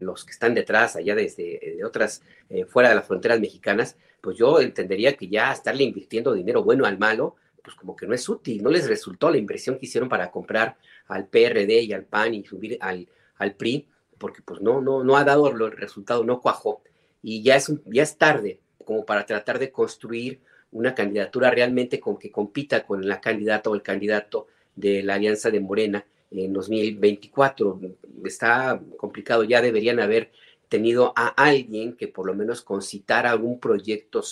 [0.00, 4.36] los que están detrás, allá desde de otras, eh, fuera de las fronteras mexicanas, pues
[4.36, 8.28] yo entendería que ya estarle invirtiendo dinero bueno al malo, pues como que no es
[8.28, 12.34] útil, no les resultó la inversión que hicieron para comprar al PRD y al PAN
[12.34, 16.40] y subir al, al PRI, porque pues no, no, no ha dado el resultado, no
[16.40, 16.82] cuajó.
[17.22, 22.18] Y ya es, ya es tarde como para tratar de construir una candidatura realmente con
[22.18, 27.80] que compita con la candidata o el candidato de la Alianza de Morena en 2024.
[28.24, 30.30] Está complicado, ya deberían haber
[30.68, 34.22] tenido a alguien que por lo menos concitara algún proyecto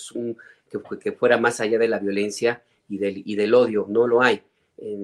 [0.69, 3.85] que, que fuera más allá de la violencia y del, y del odio.
[3.89, 4.41] No lo hay.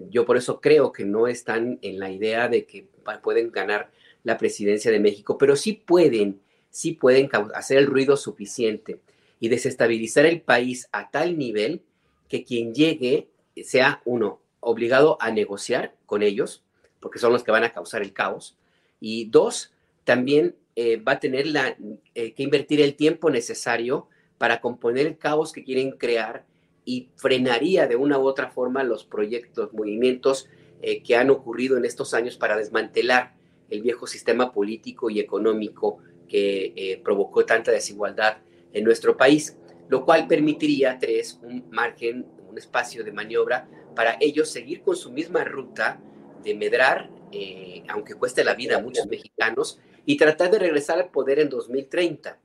[0.09, 2.87] Yo por eso creo que no están en la idea de que
[3.23, 3.89] pueden ganar
[4.23, 8.99] la presidencia de México, pero sí pueden, sí pueden hacer el ruido suficiente
[9.39, 11.81] y desestabilizar el país a tal nivel
[12.29, 13.27] que quien llegue
[13.63, 16.62] sea uno obligado a negociar con ellos,
[17.03, 18.57] porque son los que van a causar el caos,
[18.99, 19.73] y dos,
[20.05, 21.77] también eh, va a tener la,
[22.15, 26.45] eh, que invertir el tiempo necesario para componer el caos que quieren crear
[26.85, 30.47] y frenaría de una u otra forma los proyectos, movimientos
[30.81, 33.35] eh, que han ocurrido en estos años para desmantelar
[33.69, 38.37] el viejo sistema político y económico que provocó tanta desigualdad
[38.71, 44.49] en nuestro país, lo cual permitiría, tres, un margen, un espacio de maniobra para ellos
[44.49, 46.01] seguir con su misma ruta
[46.43, 51.09] de medrar, eh, aunque cueste la vida a muchos mexicanos, y tratar de regresar al
[51.09, 52.39] poder en 2030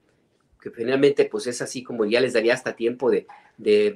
[0.61, 3.27] que finalmente pues es así como ya les daría hasta tiempo de,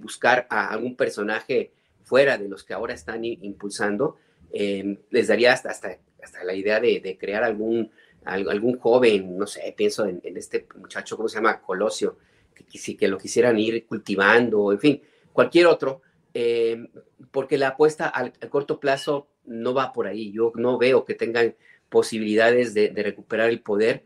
[0.00, 4.16] buscar a algún personaje fuera de los que ahora están impulsando,
[4.52, 7.90] em, les daría hasta, hasta, hasta la idea de, crear algún,
[8.24, 11.60] algún joven, no sé, pienso en, este muchacho, ¿cómo se llama?
[11.60, 12.18] Colosio,
[12.54, 16.02] que, que lo quisieran ir cultivando, en fin, cualquier otro,
[16.34, 16.88] em,
[17.30, 20.32] porque la apuesta al, corto plazo no va por ahí.
[20.32, 21.54] Yo no veo que tengan
[21.88, 24.04] posibilidades de, recuperar el poder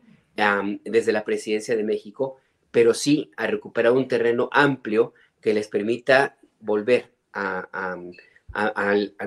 [0.85, 2.37] desde la presidencia de México
[2.77, 8.13] pero sí a recuperar un terreno amplio que les permita volver al,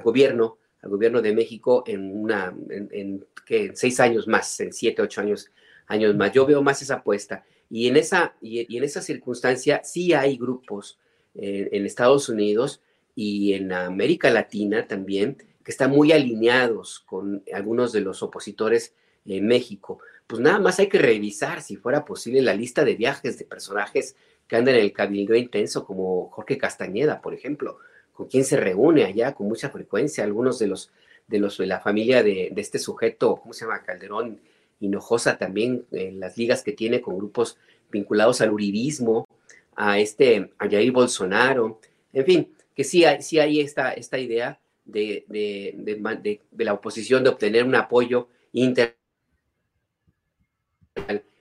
[0.04, 3.26] gobierno, al gobierno de México en una, en,
[3.74, 5.50] seis años más, en siete, ocho años,
[5.88, 6.32] años más.
[6.32, 7.44] Yo veo más esa apuesta.
[7.72, 11.00] Y en esa, y, en esa circunstancia sí hay grupos
[11.34, 12.84] eh, en Estados Unidos
[13.16, 15.38] y en América Latina también
[15.70, 18.96] que están muy alineados con algunos de los opositores
[19.28, 23.38] en México pues nada más hay que revisar, si fuera posible, la lista de viajes
[23.38, 24.16] de personajes
[24.48, 27.80] que andan en el cabildo intenso, como Jorge Castañeda, por ejemplo,
[28.14, 30.92] con quien se reúne allá con mucha frecuencia, algunos de los
[31.28, 33.84] de, los, de la familia de, este sujeto, ¿cómo se llama?
[33.84, 34.40] Calderón
[34.80, 37.58] Hinojosa también, en las ligas que tiene con grupos
[37.92, 39.28] vinculados al uribismo,
[39.76, 41.80] a este, a Bolsonaro,
[42.14, 44.60] en fin, que sí hay, sí hay esta, esta idea
[44.92, 48.96] de, de, de la oposición de obtener un apoyo inter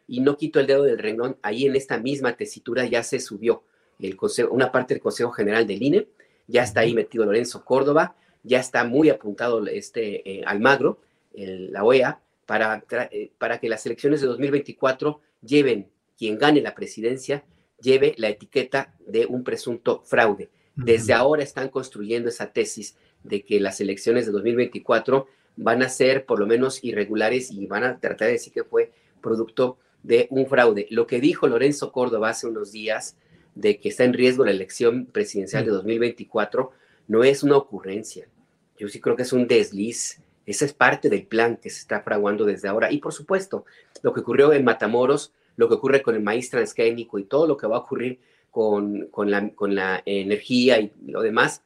[0.07, 3.63] y no quito el dedo del renglón, ahí en esta misma tesitura ya se subió
[4.01, 6.09] el consejo, una parte del Consejo General del INE,
[6.47, 11.01] ya está ahí metido Lorenzo Córdoba, ya está muy apuntado este eh, Almagro,
[11.35, 17.45] la OEA, para, eh, para que las elecciones de 2024 lleven, quien gane la presidencia,
[17.81, 20.49] lleve la etiqueta de un presunto fraude.
[20.75, 25.27] Desde ahora están construyendo esa tesis de que las elecciones de 2024
[25.57, 28.93] van a ser por lo menos irregulares y van a tratar de decir que fue
[29.21, 30.87] producto de un fraude.
[30.91, 33.17] Lo que dijo Lorenzo Córdoba hace unos días
[33.55, 36.71] de que está en riesgo la elección presidencial de 2024
[37.09, 38.29] no es una ocurrencia.
[38.79, 40.21] Yo sí creo que es un desliz.
[40.47, 42.93] Esa es parte del plan que se está fraguando desde ahora.
[42.93, 43.65] Y por supuesto,
[44.03, 47.57] lo que ocurrió en Matamoros, lo que ocurre con el maíz transgénico y todo lo
[47.57, 51.63] que va a ocurrir con, la, con la energía y lo demás,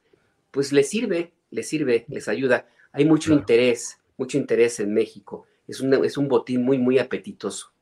[0.50, 2.66] pues les sirve, les sirve, les ayuda.
[2.90, 7.72] Hay mucho interés, mucho interés en México es, es un botín muy, muy apetitoso.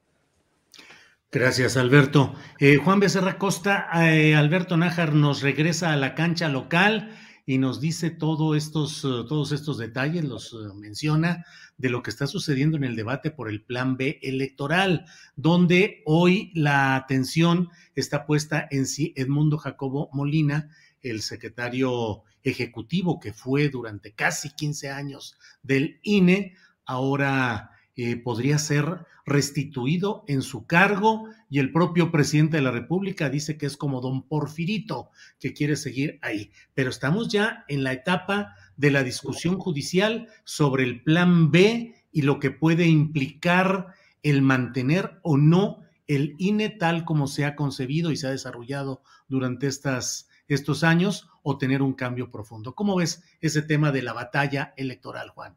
[1.32, 2.34] Gracias, Alberto.
[2.58, 7.80] Eh, Juan Becerra Costa, eh, Alberto Nájar nos regresa a la cancha local y nos
[7.80, 11.44] dice todo estos, eh, todos estos detalles, los menciona
[11.78, 15.06] de lo que está sucediendo en el debate por el Plan B electoral,
[15.36, 20.68] donde hoy la atención está puesta en sí Edmundo Jacobo Molina,
[21.00, 26.54] el secretario ejecutivo que fue durante casi 15 años del INE,
[26.86, 33.28] ahora eh, podría ser restituido en su cargo y el propio presidente de la República
[33.28, 36.50] dice que es como don Porfirito, que quiere seguir ahí.
[36.74, 42.22] Pero estamos ya en la etapa de la discusión judicial sobre el plan B y
[42.22, 48.10] lo que puede implicar el mantener o no el INE tal como se ha concebido
[48.10, 52.74] y se ha desarrollado durante estas, estos años o tener un cambio profundo.
[52.74, 55.56] ¿Cómo ves ese tema de la batalla electoral, Juan?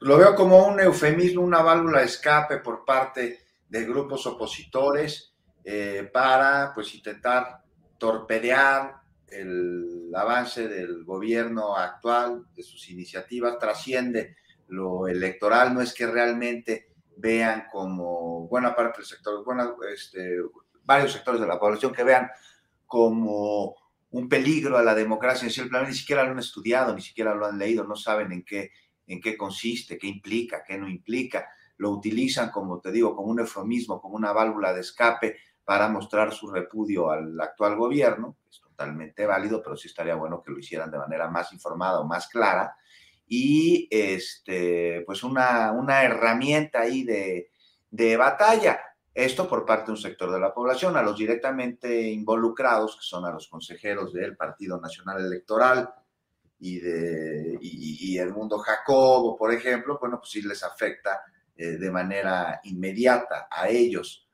[0.00, 5.32] Lo veo como un eufemismo, una válvula de escape por parte de grupos opositores
[5.64, 7.62] eh, para pues intentar
[7.98, 8.96] torpedear
[9.28, 14.36] el avance del gobierno actual, de sus iniciativas, trasciende
[14.68, 19.44] lo electoral, no es que realmente vean como buena parte del sector,
[19.92, 20.38] este,
[20.84, 22.28] varios sectores de la población que vean
[22.86, 23.74] como
[24.12, 27.34] un peligro a la democracia en el planeta, ni siquiera lo han estudiado, ni siquiera
[27.34, 28.70] lo han leído, no saben en qué,
[29.06, 31.48] en qué consiste, qué implica, qué no implica.
[31.78, 36.32] Lo utilizan, como te digo, como un eufemismo, como una válvula de escape para mostrar
[36.32, 38.36] su repudio al actual gobierno.
[38.50, 42.06] Es totalmente válido, pero sí estaría bueno que lo hicieran de manera más informada o
[42.06, 42.76] más clara.
[43.26, 47.50] Y este, pues una, una herramienta ahí de,
[47.90, 48.78] de batalla
[49.14, 53.24] esto por parte de un sector de la población, a los directamente involucrados, que son
[53.26, 55.92] a los consejeros del Partido Nacional Electoral
[56.58, 61.22] y, de, y, Edmundo Jacobo, por ejemplo, bueno, pues sí les afecta
[61.56, 64.26] eh, de manera inmediata a ellos.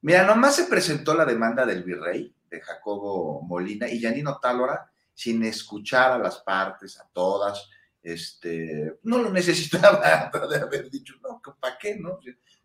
[0.00, 5.44] Mira, nomás se presentó la demanda del virrey, de Jacobo Molina, y Yanino Tálora, sin
[5.44, 7.68] escuchar a las partes, a todas,
[8.02, 11.96] este, no lo necesitaba de haber dicho, no, ¿para qué?
[11.96, 12.18] No?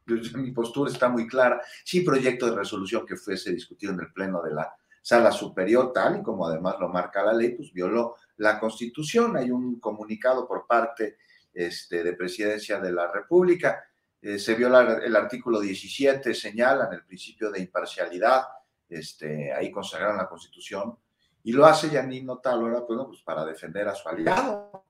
[0.06, 4.42] Mi postura está muy clara, sin proyecto de resolución que fuese discutido en el Pleno
[4.42, 8.60] de la Sala Superior, tal y como además lo marca la ley, pues violó la
[8.60, 9.36] Constitución.
[9.36, 11.18] Hay un comunicado por parte
[11.54, 13.84] este, de Presidencia de la República.
[14.22, 18.44] Eh, se viola el artículo 17, señalan el principio de imparcialidad,
[18.88, 20.96] este, ahí consagraron la Constitución,
[21.44, 24.86] y lo hace Yanino Talora, bueno, pues para defender a su aliado,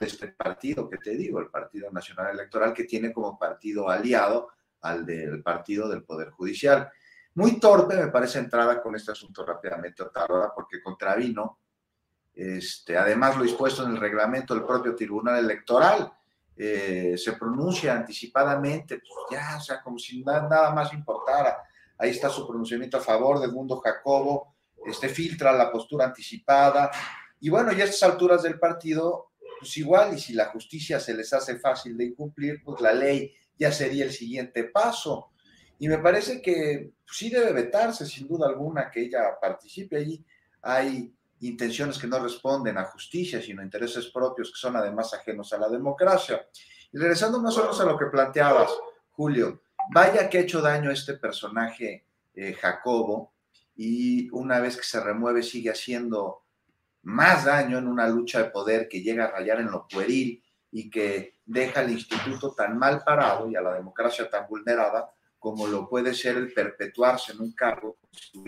[0.00, 4.48] este partido que te digo, el Partido Nacional Electoral, que tiene como partido aliado
[4.82, 6.90] al del partido del Poder Judicial.
[7.34, 11.58] Muy torpe me parece entrada con este asunto rápidamente, Otárola, porque contravino,
[12.34, 16.12] este, además lo dispuesto en el reglamento del propio Tribunal Electoral,
[16.56, 21.56] eh, se pronuncia anticipadamente, pues ya, o sea, como si nada, nada más importara.
[21.96, 24.54] Ahí está su pronunciamiento a favor de Mundo Jacobo,
[24.84, 26.90] este filtra la postura anticipada.
[27.40, 29.29] Y bueno, ya a estas alturas del partido,
[29.60, 33.32] pues igual, y si la justicia se les hace fácil de incumplir, pues la ley
[33.58, 35.30] ya sería el siguiente paso.
[35.78, 40.24] Y me parece que pues, sí debe vetarse, sin duda alguna, que ella participe allí.
[40.62, 45.58] Hay intenciones que no responden a justicia, sino intereses propios que son además ajenos a
[45.58, 46.46] la democracia.
[46.92, 48.70] Y regresando más o menos a lo que planteabas,
[49.10, 53.34] Julio, vaya que ha hecho daño este personaje eh, Jacobo,
[53.76, 56.42] y una vez que se remueve sigue haciendo
[57.02, 60.90] más daño en una lucha de poder que llega a rayar en lo pueril y
[60.90, 65.88] que deja al instituto tan mal parado y a la democracia tan vulnerada como lo
[65.88, 68.42] puede ser el perpetuarse en un cargo como si,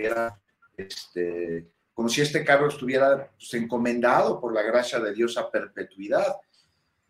[0.77, 6.37] este, como si este cargo estuviera pues, encomendado por la gracia de Dios a perpetuidad.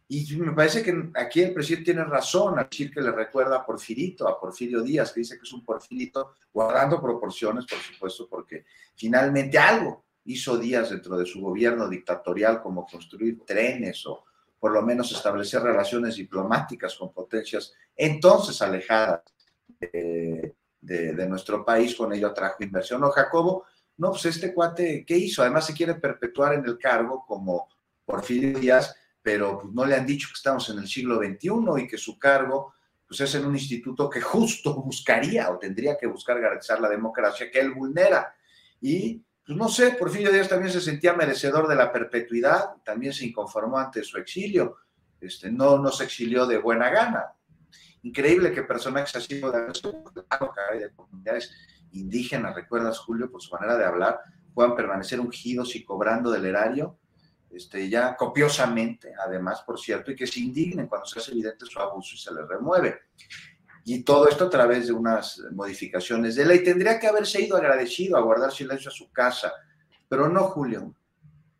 [0.09, 3.67] Y me parece que aquí el presidente tiene razón al decir que le recuerda a
[3.67, 8.67] Porfirito, a Porfirio Díaz, que dice que es un Porfirito, guardando proporciones, por supuesto, porque
[8.95, 14.25] finalmente algo hizo días dentro de su gobierno dictatorial, como construir trenes o
[14.59, 19.23] por lo menos establecer relaciones diplomáticas con potencias entonces alejadas
[19.81, 23.01] de, nuestro país, con ello atrajo inversión.
[23.01, 23.65] No, Jacobo,
[23.97, 25.43] no, pues este cuate, ¿qué hizo?
[25.43, 27.69] Además se quiere perpetuar en el cargo como
[28.05, 31.89] Porfirio Díaz, pero pues, no le han dicho que estamos en el siglo XXI y
[31.89, 32.75] que su cargo
[33.07, 37.51] pues es en un instituto que justo buscaría o tendría que buscar garantizar la democracia
[37.51, 38.35] que él vulnera.
[38.81, 43.27] Y pues no sé, Porfirio Díaz también se sentía merecedor de la perpetuidad, también se
[43.27, 44.79] inconformó ante su exilio,
[45.21, 47.35] este, no, no se exilió de buena gana.
[48.03, 51.53] Increíble que personajes así de comunidades
[51.93, 54.21] indígenas, recuerdas Julio, por su manera de hablar,
[54.55, 56.99] puedan permanecer ungidos y cobrando del erario,
[57.51, 61.79] este, ya copiosamente, además, por cierto, y que se indignen cuando se hace evidente su
[61.79, 63.03] abuso y se les remueve.
[63.85, 66.63] Y todo esto a través de unas modificaciones de ley.
[66.63, 69.53] Tendría que haberse ido agradecido a guardar silencio a su casa,
[70.09, 70.95] pero no, Julio.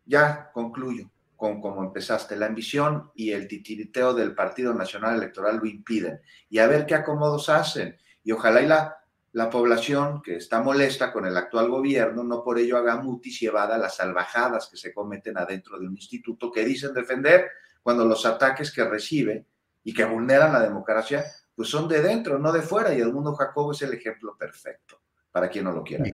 [0.05, 2.35] Ya concluyo con cómo empezaste.
[2.35, 6.21] La ambición y el titiriteo del Partido Nacional Electoral lo impiden.
[6.49, 7.97] Y a ver qué acomodos hacen.
[8.23, 8.97] Y ojalá y la,
[9.33, 13.47] la población que está molesta con el actual gobierno no por ello haga mutis y
[13.47, 17.49] evada las salvajadas que se cometen adentro de un instituto que dicen defender
[17.81, 19.47] cuando los ataques que recibe
[19.83, 23.35] y que vulneran la democracia pues son de dentro, no de fuera, y el mundo
[23.35, 24.99] Jacobo es el ejemplo perfecto,
[25.31, 26.05] para quien no lo quiera.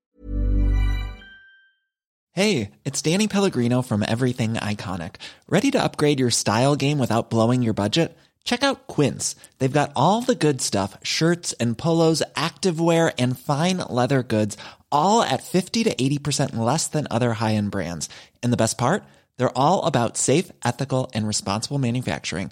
[2.32, 5.16] Hey, it's Danny Pellegrino from Everything Iconic.
[5.50, 8.16] Ready to upgrade your style game without blowing your budget?
[8.44, 9.36] Check out Quince.
[9.58, 14.58] They've got all the good stuff, shirts and polos, activewear, and fine leather goods,
[14.92, 18.10] all at 50 to 80% less than other high-end brands.
[18.42, 19.04] And the best part?
[19.38, 22.52] They're all about safe, ethical, and responsible manufacturing.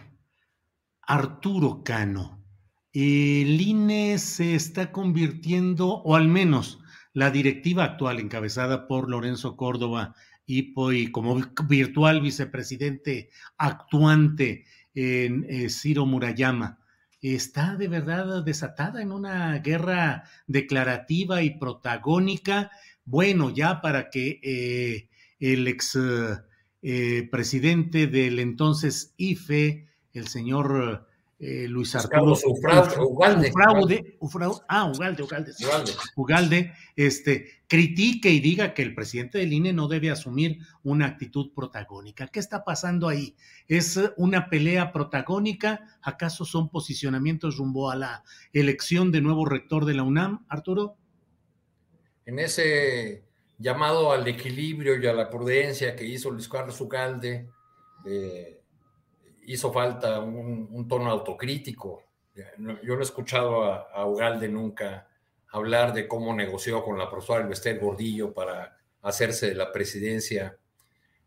[1.11, 2.41] Arturo Cano.
[2.93, 6.79] El INE se está convirtiendo, o al menos
[7.11, 16.05] la directiva actual encabezada por Lorenzo Córdoba y, como virtual vicepresidente actuante en eh, Ciro
[16.05, 16.79] Murayama,
[17.21, 22.71] está de verdad desatada en una guerra declarativa y protagónica.
[23.03, 25.09] Bueno, ya para que eh,
[25.41, 25.99] el ex
[26.81, 31.07] eh, presidente del entonces IFE, el señor
[31.43, 33.51] eh, Luis Arturo Ugalde,
[34.19, 35.91] Ufraude, ah, Ugalde, Ugalde, sí, Ugalde.
[36.15, 41.51] Ugalde, este, critique y diga que el presidente del INE no debe asumir una actitud
[41.55, 42.27] protagónica.
[42.27, 43.35] ¿Qué está pasando ahí?
[43.67, 45.97] ¿Es una pelea protagónica?
[46.03, 50.95] ¿Acaso son posicionamientos rumbo a la elección de nuevo rector de la UNAM, Arturo?
[52.27, 53.23] En ese
[53.57, 57.49] llamado al equilibrio y a la prudencia que hizo Luis Carlos Ugalde,
[58.05, 58.60] eh,
[59.45, 62.03] hizo falta un, tono autocrítico.
[62.35, 65.07] Yo no he escuchado a, a, Ugalde nunca
[65.51, 70.57] hablar de cómo negoció con la profesora Elvester Gordillo para hacerse de la presidencia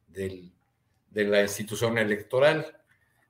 [0.08, 2.76] de la institución electoral.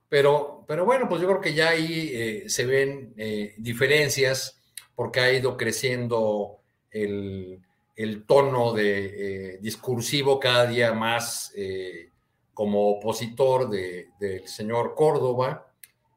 [0.07, 4.61] Pero, pero bueno, pues yo creo que ya ahí eh, se ven eh, diferencias
[4.95, 6.59] porque ha ido creciendo
[6.91, 7.61] el,
[8.25, 11.51] tono de, eh, discursivo cada día más
[12.55, 15.67] como opositor de, del señor Córdoba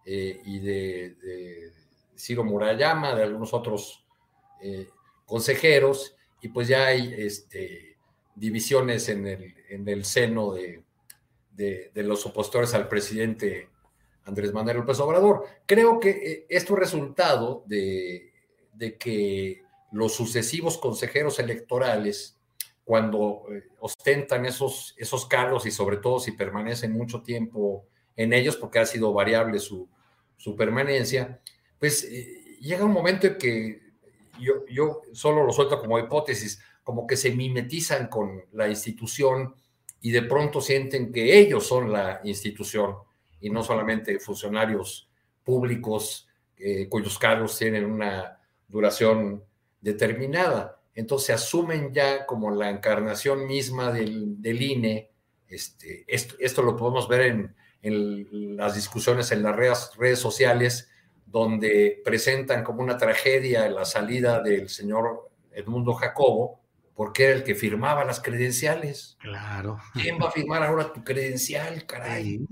[0.07, 1.72] eh, y de,
[2.16, 4.05] Ciro Murayama, de algunos otros
[4.62, 4.89] eh,
[5.26, 7.97] consejeros, y pues ya hay este,
[8.34, 10.82] divisiones en el, en el seno de,
[11.95, 13.68] los opositores al presidente
[14.24, 15.45] Andrés Manuel López Obrador.
[15.66, 18.30] Creo que eh, esto es resultado de
[18.99, 22.38] que los sucesivos consejeros electorales
[22.89, 27.84] cuando eh, ostentan esos, esos cargos y sobre todo si permanecen mucho tiempo
[28.16, 29.86] en ellos, porque ha sido variable su,
[30.39, 31.39] su permanencia,
[31.78, 33.82] pues eh, llega un momento en que
[34.41, 39.55] yo, yo solo lo suelto como hipótesis, como que se mimetizan con la institución
[40.01, 42.95] y de pronto sienten que ellos son la institución
[43.39, 45.11] y no solamente funcionarios
[45.45, 46.26] públicos
[46.57, 49.45] eh, cuyos cargos tienen una duración
[49.78, 55.12] determinada entonces asumen ya como la encarnación misma del, del INE.
[55.46, 60.90] Este, esto, esto, lo podemos ver en, en, las discusiones en las redes, redes sociales,
[61.24, 66.64] donde presentan como una tragedia la salida del señor Edmundo Jacobo,
[66.96, 69.16] porque era el que firmaba las credenciales.
[69.20, 69.78] Claro.
[69.92, 72.44] ¿Quién va a firmar ahora tu credencial, caray?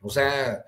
[0.00, 0.64] O sea,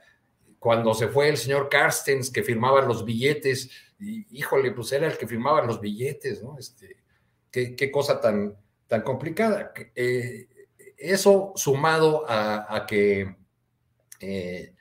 [0.59, 5.17] cuando se fue el señor Carstens, que firmaba los billetes, y, híjole, pues era el
[5.17, 6.59] que firmaba los billetes, ¿no?
[6.59, 6.95] Este,
[7.77, 9.73] qué, cosa tan, tan complicada.
[9.95, 10.49] Eh,
[10.99, 13.37] eso sumado a, que,
[14.21, 14.75] eh,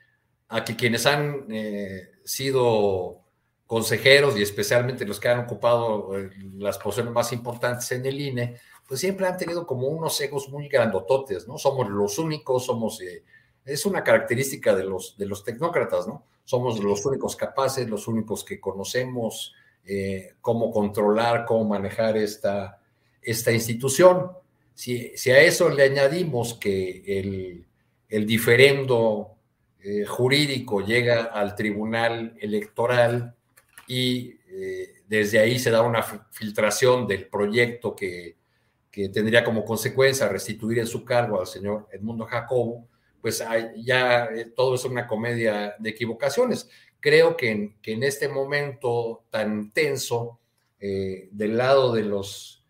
[0.48, 3.22] a que quienes han eh, sido
[3.66, 6.12] consejeros y especialmente los que han ocupado
[6.54, 8.56] las posiciones más importantes en el INE,
[8.86, 11.58] pues siempre han tenido como unos egos muy grandototes, ¿no?
[11.58, 13.00] Somos los únicos, somos,
[13.64, 16.24] es una característica de los, de los tecnócratas, ¿no?
[16.44, 19.52] Somos los únicos capaces, los únicos que conocemos
[19.88, 22.80] eh, cómo controlar, cómo manejar esta,
[23.22, 24.32] esta institución.
[24.74, 27.64] Si, a eso le añadimos que el,
[28.08, 29.36] el diferendo
[29.80, 33.36] eh, jurídico llega al tribunal electoral
[33.86, 38.36] y eh, desde ahí se da una filtración del proyecto que,
[38.90, 42.88] que, tendría como consecuencia restituir en su cargo al señor Edmundo Jacobo,
[43.20, 43.42] pues
[43.76, 46.68] ya todo es una comedia de equivocaciones
[47.06, 50.40] creo que en, que en este momento tan tenso,
[50.80, 52.64] eh, del lado de los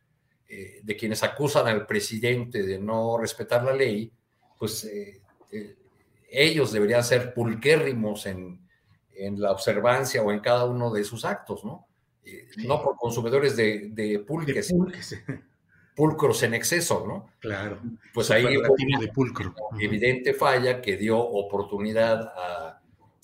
[0.46, 4.12] eh, de quienes acusan al presidente de no respetar la ley,
[4.58, 5.22] pues eh,
[6.30, 8.60] ellos deberían ser pulquérrimos en,
[9.14, 11.86] en, la observancia o en cada uno de sus actos, ¿no?
[12.22, 12.66] Sí.
[12.66, 14.68] No por consumidores de, de pulques.
[14.68, 15.24] De pulques.
[15.94, 17.30] Pulcros en exceso, ¿no?
[17.38, 17.80] Claro.
[18.12, 19.54] Pues ahí de pulcro.
[19.80, 22.65] evidente falla que dio oportunidad a,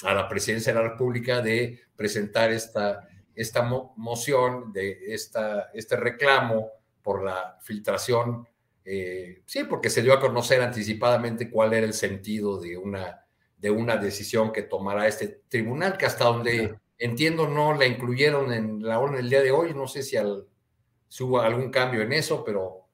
[0.05, 5.97] a la presidencia de la República de presentar esta, esta mo moción, de esta, este
[5.97, 6.71] reclamo
[7.03, 8.47] por la filtración,
[8.85, 13.25] eh, sí, porque se dio a conocer anticipadamente cuál era el sentido de una,
[13.57, 18.83] de una decisión que tomará este tribunal, que hasta donde entiendo no la incluyeron en
[18.83, 20.47] la orden del día de hoy, no sé si, al,
[21.21, 22.87] hubo algún cambio en eso, pero,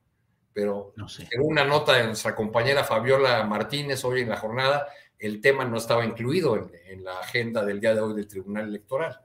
[0.52, 1.26] pero no sé.
[1.30, 4.88] en una nota de nuestra compañera Fabiola Martínez hoy en la jornada,
[5.18, 9.20] el tema no estaba incluido en, la agenda del día de hoy del Tribunal Electoral.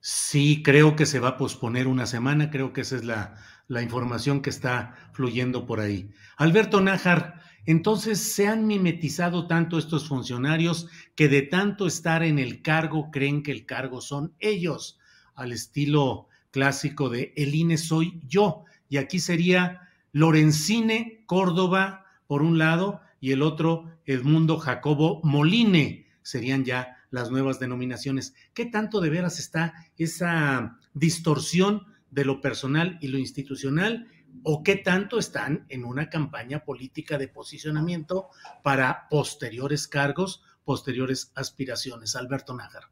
[0.00, 3.36] Sí, creo que se va a posponer una semana, creo que esa es la,
[3.68, 6.10] la información que está fluyendo por ahí.
[6.36, 12.60] Alberto Nájar, entonces se han mimetizado tanto estos funcionarios que de tanto estar en el
[12.60, 14.98] cargo creen que el cargo son ellos,
[15.34, 18.64] al estilo clásico de el INE soy yo.
[18.88, 26.06] Y aquí sería Lorenzine Córdoba por un lado y el otro Edmundo Jacobo Moline.
[26.20, 28.34] Serían ya las nuevas denominaciones.
[28.52, 34.08] ¿Qué tanto de veras está esa distorsión de lo personal y lo institucional
[34.42, 38.28] o qué tanto están en una campaña política de posicionamiento
[38.62, 42.16] para posteriores cargos, posteriores aspiraciones.
[42.16, 42.90] Alberto Nájar.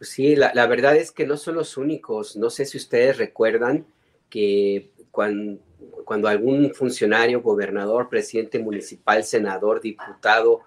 [0.00, 2.36] Sí, la, verdad es que no son los únicos.
[2.36, 3.84] No sé si ustedes recuerdan
[4.32, 5.60] que cuando,
[6.06, 10.60] cuando algún funcionario, gobernador, presidente municipal, senador, diputado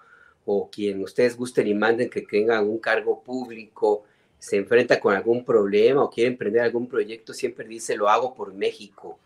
[0.44, 4.04] o quien ustedes gusten y manden que tenga un cargo público,
[4.38, 8.54] se enfrenta con algún problema o quiere emprender algún proyecto, siempre dice lo hago por
[8.54, 9.18] México.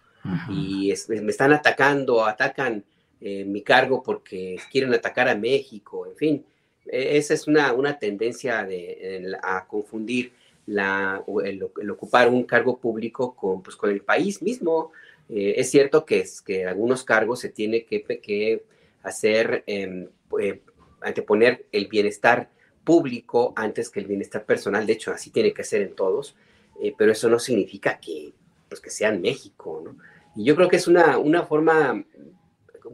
[0.48, 2.82] Y me están atacando, atacan
[3.20, 6.46] eh, mi cargo porque quieren atacar a México, en fin.
[6.86, 10.32] E, esa es una, una tendencia de, a confundir
[10.70, 14.92] la, el, ocupar un cargo público con, pues, con el país mismo.
[15.28, 18.64] Eh, es cierto que, es, que algunos cargos se tiene que, que
[19.02, 20.08] hacer, em,
[20.40, 20.62] eh,
[21.00, 22.50] anteponer el bienestar
[22.84, 24.86] público antes que el bienestar personal.
[24.86, 26.36] De hecho, así tiene que ser en todos,
[26.80, 28.32] eh, pero eso no significa que,
[28.68, 29.96] pues, que sea en México, ¿no?
[30.36, 32.04] Y yo creo que es una, una forma,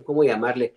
[0.05, 0.74] ¿cómo llamarle?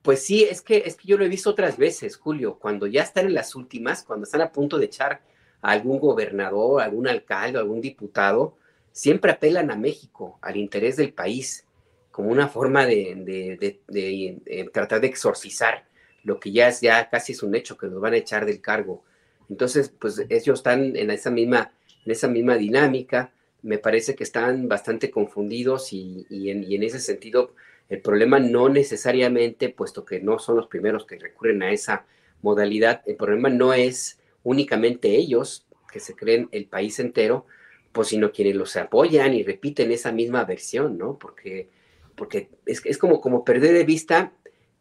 [0.00, 3.02] Pues sí, es que, es que yo lo he visto otras veces, Julio, cuando ya
[3.02, 5.20] están en las últimas, cuando están a punto de echar
[5.62, 8.56] algún gobernador, algún alcalde, algún diputado,
[8.90, 11.66] siempre apelan a México, al interés del país,
[12.10, 15.86] como una forma de, de, tratar de exorcizar
[16.24, 18.60] lo que ya es ya casi es un hecho que los van a echar del
[18.60, 19.02] cargo.
[19.48, 21.72] Entonces, pues ellos están en esa misma,
[22.04, 23.32] en esa misma dinámica.
[23.62, 27.54] Me parece que están bastante confundidos y, en, ese sentido
[27.88, 32.06] el problema no necesariamente, puesto que no son los primeros que recurren a esa
[32.40, 37.46] modalidad, el problema no es únicamente ellos que se creen el país entero,
[37.92, 41.18] pues sino quienes los apoyan y repiten esa misma versión, ¿no?
[41.18, 41.68] Porque,
[42.16, 44.32] porque es, es como, como perder de vista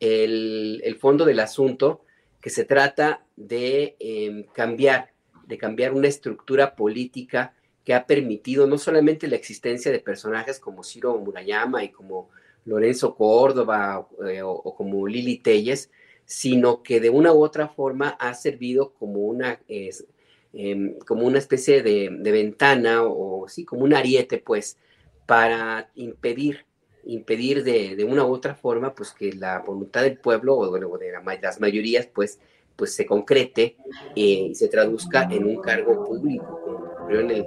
[0.02, 2.04] el, fondo del asunto,
[2.42, 5.14] que se trata de em, cambiar,
[5.46, 7.54] de cambiar una estructura política
[7.86, 12.30] que ha permitido no solamente la existencia de personajes como Ciro Murayama y como
[12.66, 15.92] Lorenzo Córdoba eh, o, como Lili Telles,
[16.26, 21.84] sino que de una u otra forma ha servido como una, em, como una especie
[21.84, 24.78] de, de, ventana o sí, como un ariete, pues,
[25.26, 26.66] para impedir
[27.06, 31.12] impedir de, de, una u otra forma pues que la voluntad del pueblo o de
[31.42, 32.40] las mayorías pues
[32.76, 33.76] pues se concrete
[34.16, 37.46] eh, y se traduzca en un cargo público como ocurrió en el,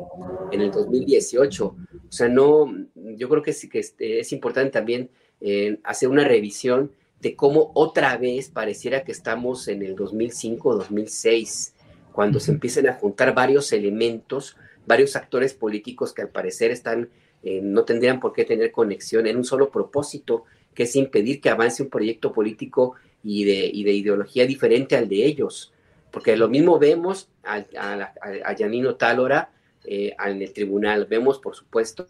[0.53, 1.77] en el 2018 o
[2.13, 5.11] sea no yo creo que sí que este, es importante también
[5.41, 6.93] eh, hacer una revisión
[7.25, 11.75] de cómo otra vez pareciera que estamos en el 2005 2006
[12.13, 14.57] cuando se empiezan a juntar varios elementos
[14.87, 17.09] varios actores políticos que al parecer están
[17.45, 20.45] eh, no tendrían por qué tener conexión en un solo propósito,
[20.75, 25.27] que es impedir que avance un proyecto político y de, de ideología diferente al de
[25.27, 25.71] ellos.
[26.11, 29.51] Porque lo mismo vemos a, a, Yanino Tálora
[29.85, 32.07] eh, en el tribunal, vemos por supuesto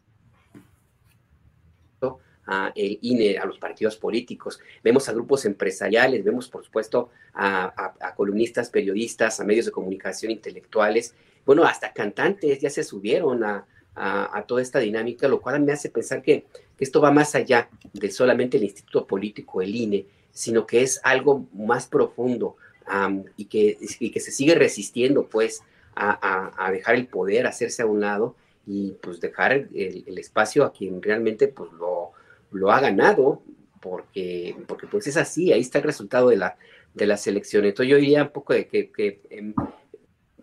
[2.46, 8.14] a el INE, a los partidos políticos, vemos a grupos empresariales, vemos por supuesto a,
[8.16, 11.14] columnistas, periodistas, a medios de comunicación intelectuales,
[11.46, 15.88] bueno, hasta cantantes ya se subieron a, a, toda esta dinámica, lo cual me hace
[15.90, 16.46] pensar que,
[16.78, 21.46] esto va más allá de solamente el instituto político, el INE, sino que es algo
[21.54, 22.56] más profundo
[23.36, 23.78] y, que,
[24.12, 25.62] que se sigue resistiendo pues
[25.94, 28.34] a, dejar el poder, hacerse a un lado
[28.66, 32.12] y pues dejar el, espacio a quien realmente pues lo,
[32.54, 33.42] lo ha ganado,
[33.80, 36.56] porque, porque pues es así, ahí está el resultado de la,
[36.94, 37.64] de la selección.
[37.64, 39.54] Entonces yo diría un poco que, que em,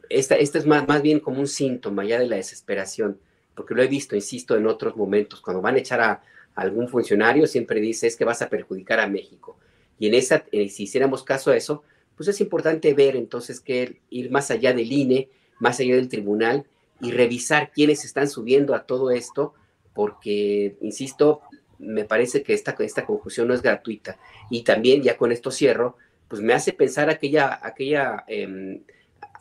[0.10, 3.18] esta, esta es más, más bien como un síntoma ya de la desesperación
[3.56, 6.24] porque lo he visto, insisto, en otros momentos, cuando van a echar a,
[6.56, 9.58] algún funcionario, siempre dice es que vas a perjudicar a México.
[9.98, 11.84] Y en esa, eh, si hiciéramos caso a eso,
[12.18, 16.66] pues es importante ver entonces que ir más allá del INE, más allá del tribunal
[17.00, 19.54] y revisar quiénes están subiendo a todo esto,
[19.94, 21.42] porque, insisto,
[21.82, 24.18] me parece que esta, esta conjunción no es gratuita.
[24.50, 28.84] Y también, ya con esto cierro, pues me hace pensar aquella, aquella, em,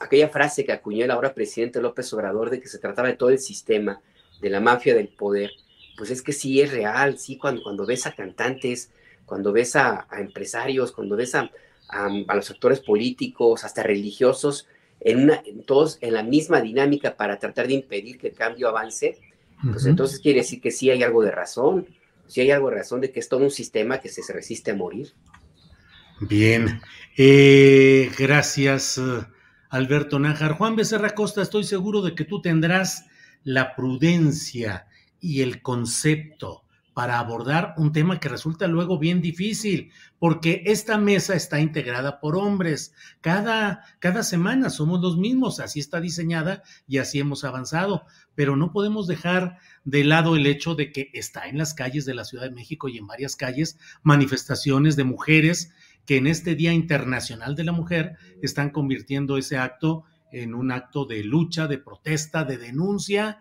[0.01, 3.30] aquella frase que acuñó el ahora presidente López Obrador de que se trataba de todo
[3.30, 4.01] el sistema,
[4.41, 5.53] de la mafia del poder.
[5.97, 8.91] Pues es que sí es real, sí, cuando, cuando ves a cantantes,
[9.26, 11.51] cuando ves a, empresarios, cuando ves a,
[11.88, 14.66] a, los actores políticos, hasta religiosos,
[14.99, 19.18] en una, todos en la misma dinámica para tratar de impedir que el cambio avance,
[19.70, 21.86] pues entonces quiere decir que sí hay algo de razón,
[22.30, 24.76] sí hay algo de razón de que es todo un sistema que se, resiste a
[24.76, 25.12] morir.
[26.20, 26.80] Bien,
[27.16, 29.00] eh, gracias
[29.70, 30.52] Alberto Nájar.
[30.52, 33.06] Juan Becerra Costa, estoy seguro de que tú tendrás
[33.44, 34.86] la prudencia
[35.20, 39.90] y el concepto para abordar un tema que resulta luego bien difícil,
[40.20, 42.92] porque esta mesa está integrada por hombres.
[43.22, 48.04] Cada, cada semana somos los mismos, así está diseñada y así hemos avanzado,
[48.34, 52.12] pero no podemos dejar de lado el hecho de que está en las calles de
[52.12, 55.72] la Ciudad de México y en varias calles manifestaciones de mujeres
[56.04, 61.06] que en este Día Internacional de la Mujer están convirtiendo ese acto en un acto
[61.06, 63.40] de lucha, de protesta, de denuncia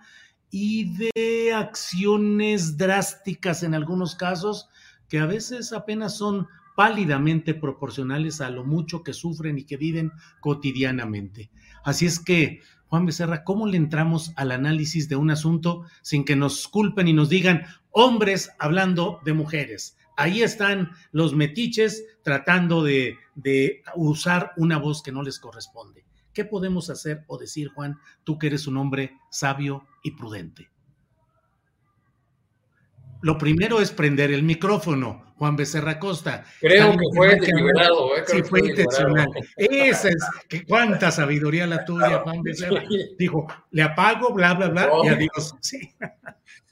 [0.49, 4.69] y de acciones drásticas en algunos casos
[5.09, 6.47] que a veces apenas son
[6.79, 11.51] pálidamente proporcionales a lo mucho que sufren y que viven cotidianamente.
[11.83, 16.37] Así es que, Juan Becerra, ¿cómo le entramos al análisis de un asunto sin que
[16.37, 19.97] nos culpen y nos digan hombres hablando de mujeres?
[20.15, 23.17] Ahí están los metiches tratando de,
[23.97, 26.05] usar una voz que no les corresponde.
[26.31, 30.69] ¿Qué podemos hacer o decir, Juan, tú que eres un hombre sabio y prudente?
[33.21, 36.45] Lo primero es prender el micrófono, Juan Becerra Costa.
[36.59, 38.15] Creo que fue deliberado.
[38.15, 39.27] Eh, sí, fue intencional.
[39.57, 42.83] Esa es, que cuánta sabiduría la tuya, Juan Becerra.
[43.17, 45.55] Dijo, le apago, bla, bla, bla, y adiós.
[45.61, 45.79] Sí.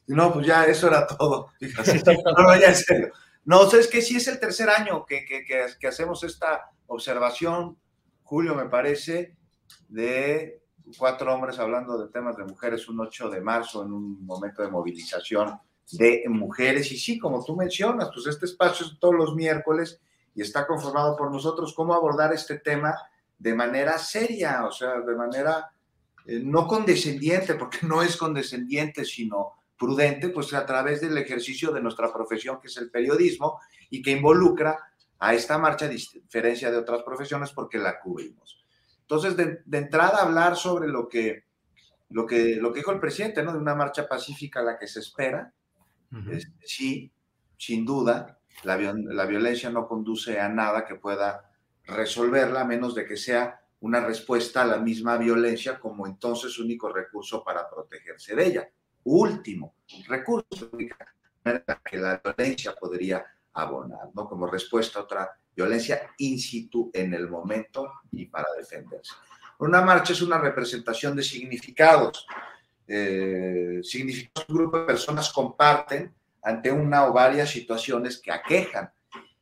[0.10, 1.52] No, pues ya, eso era todo.
[2.38, 3.12] No, ya en serio.
[3.44, 5.44] No, es que sí es el tercer año que, que,
[5.78, 7.78] que hacemos esta observación,
[8.24, 9.36] Julio, me parece,
[9.90, 10.62] de
[10.98, 14.70] cuatro hombres hablando de temas de mujeres un 8 de marzo en un momento de
[14.70, 15.60] movilización
[15.92, 16.92] de mujeres.
[16.92, 20.00] Y sí, como tú mencionas, pues este espacio es todos los miércoles
[20.36, 22.96] y está conformado por nosotros cómo abordar este tema
[23.38, 25.72] de manera seria, o sea, de manera
[26.26, 31.82] eh, no condescendiente, porque no es condescendiente, sino prudente, pues a través del ejercicio de
[31.82, 33.60] nuestra profesión, que es el periodismo,
[33.90, 34.78] y que involucra
[35.20, 38.64] a esta marcha, a diferencia de otras profesiones, porque la cubrimos.
[39.02, 41.46] Entonces, de, entrada, hablar sobre lo que,
[42.10, 43.54] lo, que, lo que dijo el presidente, ¿no?
[43.54, 45.54] De una marcha pacífica a la que se espera.
[46.64, 47.12] Sí,
[47.58, 51.52] sin duda, la, la violencia no conduce a nada que pueda
[51.86, 56.92] resolverla, a menos de que sea una respuesta a la misma violencia como entonces único
[56.92, 58.70] recurso para protegerse de ella.
[59.04, 59.76] Último
[60.08, 60.72] recurso,
[61.84, 64.28] que la violencia podría abonar, ¿no?
[64.28, 69.14] Como respuesta a otra violencia in situ en el momento y para defenderse.
[69.60, 72.28] Una marcha es una representación de significados.
[72.88, 73.82] Eh,
[74.50, 78.90] un grupo de personas comparten ante una o varias situaciones que aquejan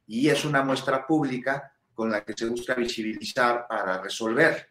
[0.08, 4.68] y es una muestra pública con la que se busca visibilizar para resolver.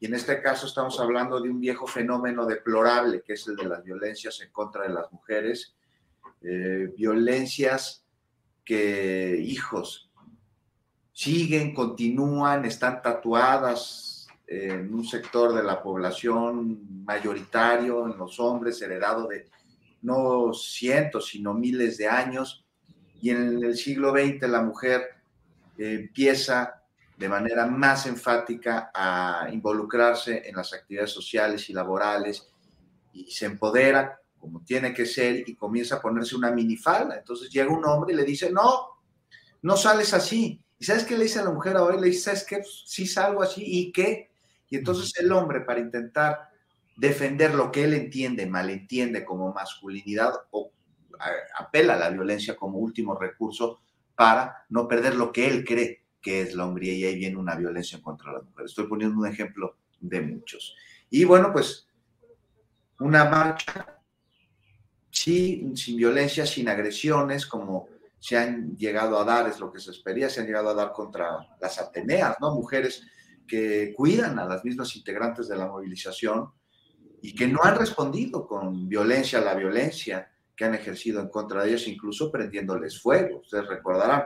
[0.00, 3.64] Y en este caso estamos hablando de un viejo fenómeno deplorable que es el de
[3.64, 5.74] las violencias en contra de las mujeres,
[6.42, 8.04] eh, violencias
[8.64, 10.10] que, hijos,
[11.12, 14.05] siguen, continúan, están tatuadas
[14.46, 19.48] en un sector de la población mayoritario, en los hombres, heredado de
[20.02, 22.64] no cientos, sino miles de años.
[23.20, 25.02] Y en el siglo XX la mujer
[25.76, 26.82] empieza
[27.16, 32.46] de manera más enfática a involucrarse en las actividades sociales y laborales
[33.12, 37.16] y se empodera como tiene que ser y comienza a ponerse una minifalda.
[37.16, 39.00] Entonces llega un hombre y le dice, no,
[39.62, 41.96] no sales así, ¿Y sabes qué le dice a la mujer ahora?
[41.96, 42.62] Le dice, ¿sabes qué?
[42.64, 44.30] Sí salgo así, ¿y qué?
[44.68, 46.50] Y entonces el hombre, para intentar
[46.96, 50.72] defender lo que él entiende, malentiende como masculinidad, o
[51.58, 53.80] apela a la violencia como último recurso
[54.14, 57.54] para no perder lo que él cree que es la hombría y ahí viene una
[57.54, 58.66] violencia contra la mujer.
[58.66, 60.74] Estoy poniendo un ejemplo de muchos.
[61.08, 61.88] Y bueno, pues
[62.98, 64.00] una marcha,
[65.08, 67.88] sí, sin violencia, sin agresiones, como
[68.18, 70.92] se han llegado a dar, es lo que se espería, se han llegado a dar
[70.92, 72.54] contra las Ateneas, ¿no?
[72.54, 73.06] Mujeres
[73.46, 76.50] que cuidan a las mismas integrantes de la movilización
[77.22, 81.62] y que no han respondido con violencia a la violencia que han ejercido en contra
[81.62, 84.24] de ellas, incluso prendiéndoles fuego, ustedes recordarán.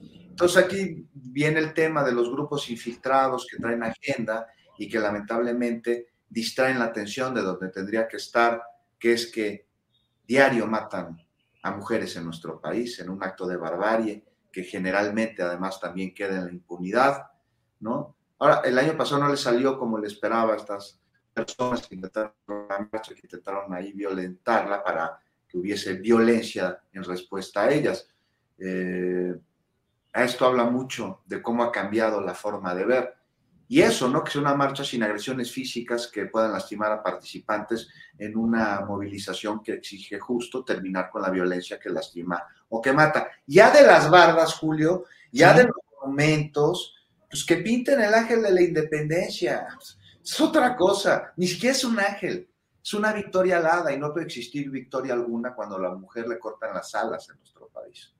[0.00, 4.46] Entonces aquí viene el tema de los grupos infiltrados que traen agenda
[4.78, 8.62] y que lamentablemente distraen la atención de donde tendría que estar,
[8.98, 9.66] que es que
[10.26, 11.18] diario matan
[11.62, 16.36] a mujeres en nuestro país en un acto de barbarie que generalmente además también queda
[16.38, 17.26] en la impunidad,
[17.80, 18.16] ¿no?
[18.42, 20.98] Ahora, el año pasado no le salió como le esperaba a estas
[21.32, 22.32] personas que intentaron,
[22.90, 25.16] que intentaron ahí violentarla para
[25.46, 28.08] que hubiese violencia en respuesta a ellas.
[28.58, 29.32] Eh,
[30.12, 33.14] esto habla mucho de cómo ha cambiado la forma de ver.
[33.68, 34.24] Y eso, ¿no?
[34.24, 39.62] Que sea una marcha sin agresiones físicas que puedan lastimar a participantes en una movilización
[39.62, 43.30] que exige justo terminar con la violencia que lastima o que mata.
[43.46, 46.96] Ya de las bardas, Julio, ya de los momentos,
[47.32, 49.66] pues que pinten el ángel de la independencia.
[50.22, 52.46] Es otra cosa, ni siquiera es un ángel,
[52.84, 56.38] es una victoria alada y no puede existir victoria alguna cuando a la mujer le
[56.38, 58.12] cortan las alas en nuestro país.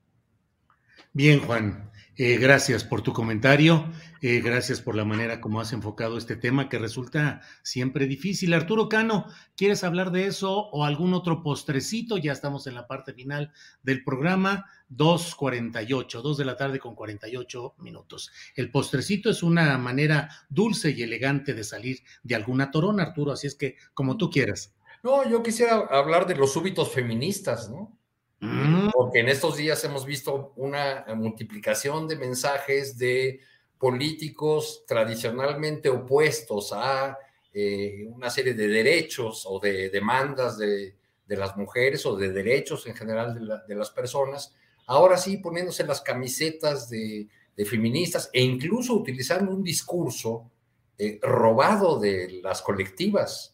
[1.12, 3.90] Bien, Juan, eh, gracias por tu comentario,
[4.20, 8.52] eh, gracias por la manera como has enfocado este tema que resulta siempre difícil.
[8.52, 12.18] Arturo Cano, ¿quieres hablar de eso o algún otro postrecito?
[12.18, 13.50] Ya estamos en la parte final
[13.82, 18.30] del programa, 2.48, 2 de la tarde con 48 minutos.
[18.56, 23.46] El postrecito es una manera dulce y elegante de salir de alguna torona, Arturo, así
[23.46, 24.74] es que como tú quieras.
[25.02, 27.98] No, yo quisiera hablar de los súbitos feministas, ¿no?
[28.42, 28.90] Mm.
[28.92, 33.38] Porque en estos días hemos visto una multiplicación de mensajes de
[33.78, 37.16] políticos tradicionalmente opuestos a
[37.54, 40.96] eh, una serie de derechos o de demandas de,
[41.28, 44.54] las mujeres o de derechos en general de, las personas,
[44.86, 47.28] ahora sí poniéndose las camisetas de,
[47.64, 50.50] feministas e incluso utilizando un discurso
[50.98, 53.51] eh, robado de las colectivas.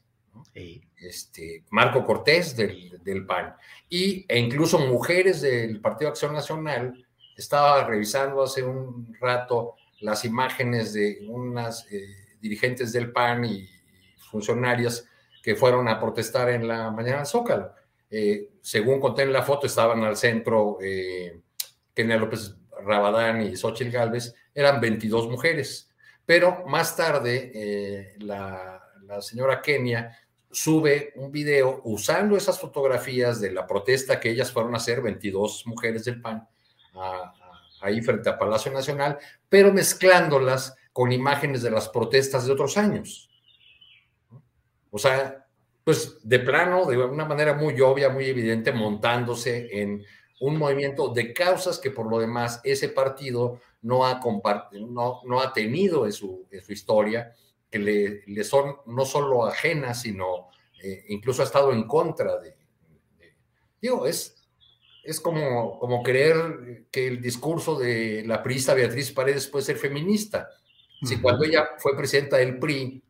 [0.55, 3.55] Este, Marco Cortés del, del PAN
[3.89, 7.07] y, e incluso mujeres del Partido Acción Nacional.
[7.37, 12.07] Estaba revisando hace un rato las imágenes de unas eh,
[12.41, 13.69] dirigentes del PAN y,
[14.31, 15.07] funcionarias
[15.43, 17.73] que fueron a protestar en la mañana Zócalo.
[18.11, 21.41] Eh, según conté en la foto, estaban al centro eh,
[21.95, 25.91] Kenia López Rabadán y Xochitl Galvez, eran 22 mujeres.
[26.25, 30.17] Pero más tarde, eh, la, la señora Kenia
[30.51, 35.67] sube un video usando esas fotografías de la protesta que ellas fueron a hacer, 22
[35.67, 36.49] mujeres del PAN,
[37.81, 39.19] ahí frente a Palacio Nacional,
[39.49, 43.31] pero mezclándolas con imágenes de las protestas de otros años.
[44.91, 45.47] O sea,
[45.85, 50.05] pues de plano, de una manera muy obvia, muy evidente, montándose en
[50.41, 54.21] un movimiento de causas que por lo demás ese partido no ha,
[54.73, 57.33] no, no ha tenido en su, en su historia
[57.71, 60.49] que le, son no solo ajenas, sino
[60.83, 62.57] eh, incluso ha estado en contra de,
[63.81, 64.37] digo, es,
[65.05, 70.49] es como, como creer que el discurso de la priista Beatriz Paredes puede ser feminista.
[71.03, 73.03] Si cuando ella fue presidenta del PRI,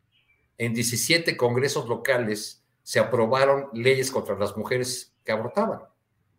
[0.59, 5.81] en 17 congresos locales se aprobaron leyes contra las mujeres que abortaban.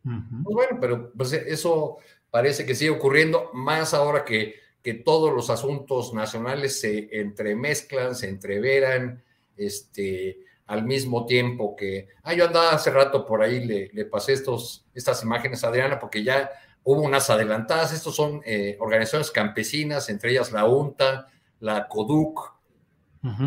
[0.04, 1.98] Pues bueno, pero pues, eso
[2.30, 8.30] parece que sigue ocurriendo más ahora que que todos los asuntos nacionales se entremezclan, se
[8.30, 9.24] entreveran,
[9.58, 14.86] este, al mismo tiempo que, ah, yo andaba hace rato por ahí, le, pasé estos,
[14.94, 16.50] estas imágenes a Adriana, porque ya
[16.84, 21.28] hubo unas adelantadas, estos son eh, organizaciones campesinas, entre ellas la UNTA,
[21.60, 22.54] la CODUC,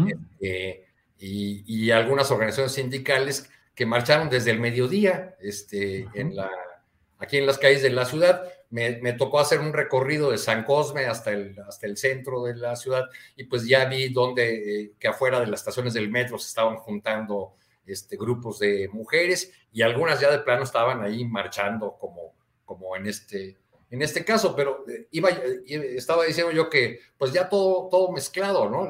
[0.07, 0.87] este,
[1.19, 6.51] y, algunas organizaciones sindicales que marcharon desde el mediodía este, en la,
[7.19, 8.43] aquí en las calles de la ciudad
[8.73, 12.75] me, tocó hacer un recorrido de San Cosme hasta el, hasta el centro de la
[12.75, 13.05] ciudad
[13.37, 16.77] y pues ya vi donde, eh, que afuera de las estaciones del metro se estaban
[16.77, 17.55] juntando
[17.85, 23.07] este, grupos de mujeres y algunas ya de plano estaban ahí marchando como, como en,
[23.07, 23.59] este,
[23.91, 28.11] en este caso, pero eh, iba, eh, estaba diciendo yo que pues ya todo, todo
[28.11, 28.89] mezclado, ¿no?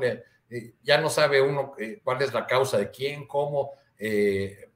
[0.83, 1.75] ya no sabe uno
[2.05, 3.73] cuál es la causa de quién, cómo.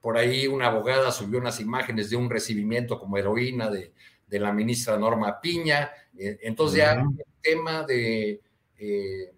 [0.01, 3.93] por ahí una abogada subió unas imágenes de un recibimiento como heroína de,
[4.27, 5.89] de la ministra Norma Piña.
[6.17, 8.41] Eh, entonces ya el tema de,
[8.77, 9.33] eh,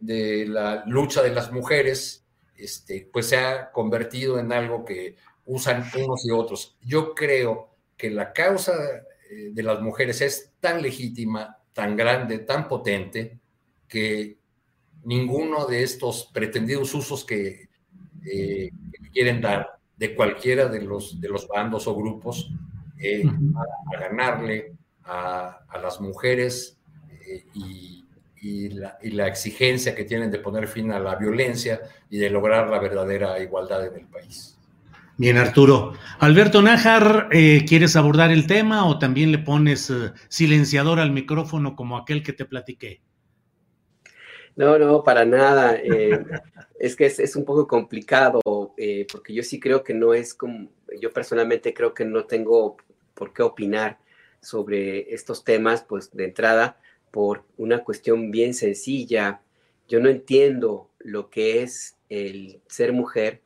[0.00, 2.24] de la lucha de las mujeres,
[2.56, 6.76] este, pues se ha convertido en algo que usan unos y otros.
[6.82, 8.72] Yo creo que la causa
[9.30, 13.38] eh, de las mujeres es tan legítima, tan grande, tan potente,
[13.86, 14.38] que
[15.04, 17.66] ninguno de estos pretendidos usos que,
[19.12, 22.50] quieren dar de cualquiera de los, de los bandos o grupos
[22.98, 24.72] eh, a, ganarle
[25.04, 26.78] a, las mujeres
[27.26, 28.02] eh, y,
[28.70, 33.40] la, exigencia que tienen de poner fin a la violencia y de lograr la verdadera
[33.40, 34.56] igualdad en el país.
[35.16, 35.94] Bien, Arturo.
[36.20, 39.92] Alberto Nájar, eh, ¿quieres abordar el tema o también le pones
[40.28, 43.00] silenciador al micrófono como aquel que te platiqué?
[44.54, 45.76] No, no, para nada.
[46.78, 50.68] es que es, es, un poco complicado porque yo sí creo que no es como,
[51.00, 52.76] yo personalmente creo que no tengo
[53.16, 53.98] por qué opinar
[54.40, 56.78] sobre estos temas, pues de entrada,
[57.10, 59.40] por una cuestión bien sencilla.
[59.88, 63.40] Yo no entiendo lo que es el ser mujer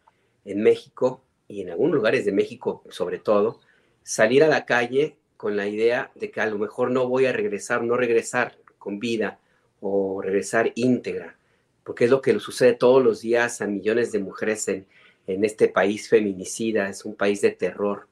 [0.45, 3.61] en México y en algunos lugares de México sobre todo,
[4.03, 7.33] salir a la calle con la idea de que a lo mejor no voy a
[7.33, 9.39] regresar, no regresar con vida
[9.81, 11.39] o regresar íntegra,
[11.85, 14.87] porque es lo que sucede todos los días a millones de mujeres en,
[15.27, 18.09] en este país feminicida, es un país de terror,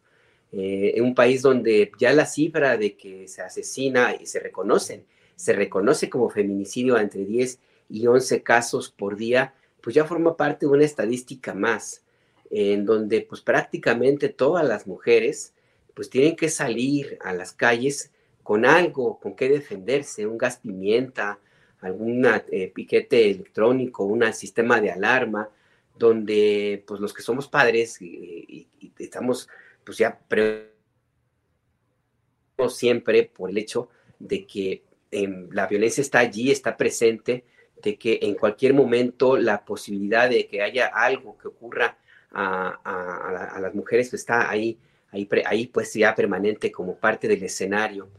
[0.53, 5.05] eh, en un país donde ya la cifra de que se asesina y se reconocen,
[5.36, 7.59] se reconoce como feminicidio entre 10
[7.90, 12.03] y 11 casos por día, pues ya forma parte de una estadística más,
[12.51, 15.53] en donde pues prácticamente todas las mujeres
[15.94, 21.38] pues tienen que salir a las calles con algo, con qué defenderse, un gas pimienta,
[21.80, 25.51] algún eh, piquete electrónico, un sistema de alarma,
[25.99, 28.66] donde pues los que somos padres y,
[28.99, 29.49] estamos
[29.89, 30.20] pues ya
[32.68, 37.47] siempre por el hecho de que em, la violencia está allí, está presente,
[37.82, 41.97] de que en cualquier momento la posibilidad de que haya algo que ocurra
[42.32, 44.76] a, las mujeres está ahí,
[45.11, 48.11] ahí, ahí pues ya permanente como parte del escenario.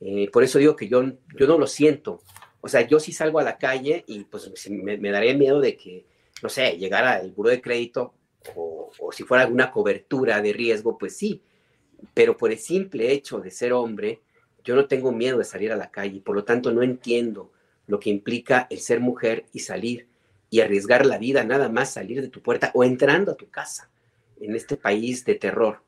[0.00, 1.04] Eh, por eso digo que yo,
[1.38, 2.22] yo no lo siento.
[2.62, 5.76] O sea, yo sí salgo a la calle y pues me, me daría miedo de
[5.76, 6.06] que
[6.42, 8.14] no sé, llegara al buro de crédito
[8.56, 11.42] o, si fuera alguna cobertura de riesgo, pues sí,
[12.14, 14.20] pero por el simple hecho de ser hombre,
[14.64, 17.50] yo no tengo miedo de salir a la calle, por lo tanto no entiendo
[17.86, 20.06] lo que implica el ser mujer y salir
[20.50, 23.90] y arriesgar la vida nada más salir de tu puerta o entrando a tu casa
[24.40, 25.80] en este país de terror.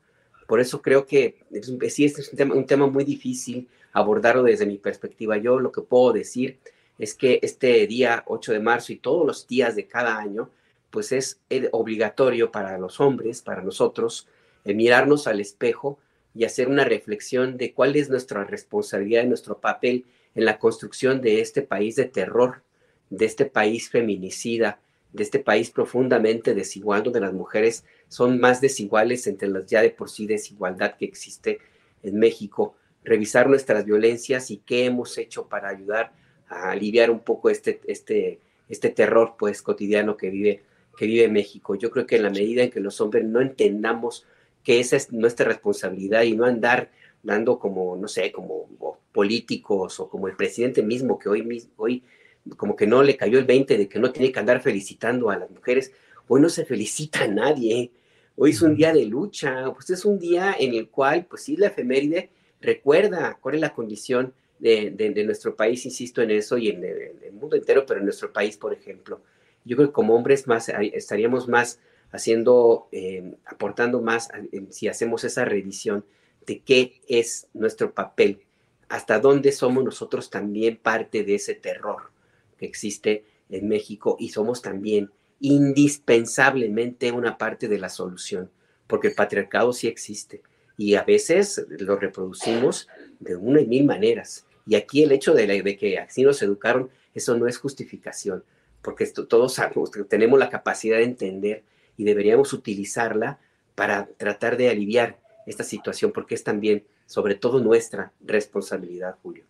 [0.47, 1.43] Por eso creo que
[1.89, 5.37] sí, este es un tema, un tema muy difícil abordarlo desde mi perspectiva.
[5.37, 6.59] Yo lo que puedo decir
[6.97, 10.49] es que este día 8 de marzo y todos los días de cada año,
[10.91, 11.39] pues es
[11.71, 14.27] obligatorio para los hombres, para nosotros,
[14.65, 15.97] eh, mirarnos al espejo
[16.35, 21.21] y hacer una reflexión de cuál es nuestra responsabilidad y nuestro papel en la construcción
[21.21, 22.61] de este país de terror,
[23.09, 24.79] de este país feminicida,
[25.13, 29.89] de este país profundamente desigual, donde las mujeres son más desiguales entre las ya de
[29.89, 31.59] por sí desigualdad que existe
[32.03, 32.75] en México.
[33.03, 36.13] Revisar nuestras violencias y qué hemos hecho para ayudar
[36.47, 38.39] a aliviar un poco este, este,
[38.69, 40.63] este terror pues cotidiano que vive,
[41.01, 41.73] que vive México.
[41.73, 44.27] Yo creo que en la medida en que los hombres no entendamos
[44.63, 46.91] que esa es nuestra responsabilidad y no andar
[47.23, 48.67] dando como, no sé, como
[49.11, 52.03] políticos o como el presidente mismo que hoy, hoy
[52.55, 55.39] como que no le cayó el 20 de que no tiene que andar felicitando a
[55.39, 55.91] las mujeres.
[56.27, 57.89] Hoy no se felicita a nadie.
[58.35, 61.57] Hoy es un día de lucha, pues es un día en el cual, pues sí,
[61.57, 62.29] la efeméride
[62.61, 67.55] recuerda cuál es la condición de, nuestro país, insisto en eso, y en el, mundo
[67.55, 69.21] entero, pero en nuestro país, por ejemplo.
[69.65, 71.79] Yo creo que como hombres más estaríamos más
[72.11, 74.29] haciendo, eh, aportando más
[74.69, 76.05] si hacemos esa revisión
[76.45, 78.41] de qué es nuestro papel,
[78.89, 82.11] hasta dónde somos nosotros también parte de ese terror
[82.57, 88.49] que existe en México y somos también indispensablemente una parte de la solución,
[88.87, 90.41] porque el patriarcado sí existe
[90.77, 92.87] y a veces lo reproducimos
[93.19, 94.45] de una y mil maneras.
[94.65, 98.43] Y aquí el hecho de, que así nos educaron, eso no es justificación,
[98.81, 99.59] porque todos
[100.09, 101.63] tenemos la capacidad de entender
[101.97, 103.39] y deberíamos utilizarla
[103.75, 109.45] para tratar de aliviar esta situación, porque es también, sobre todo, nuestra responsabilidad, Julio.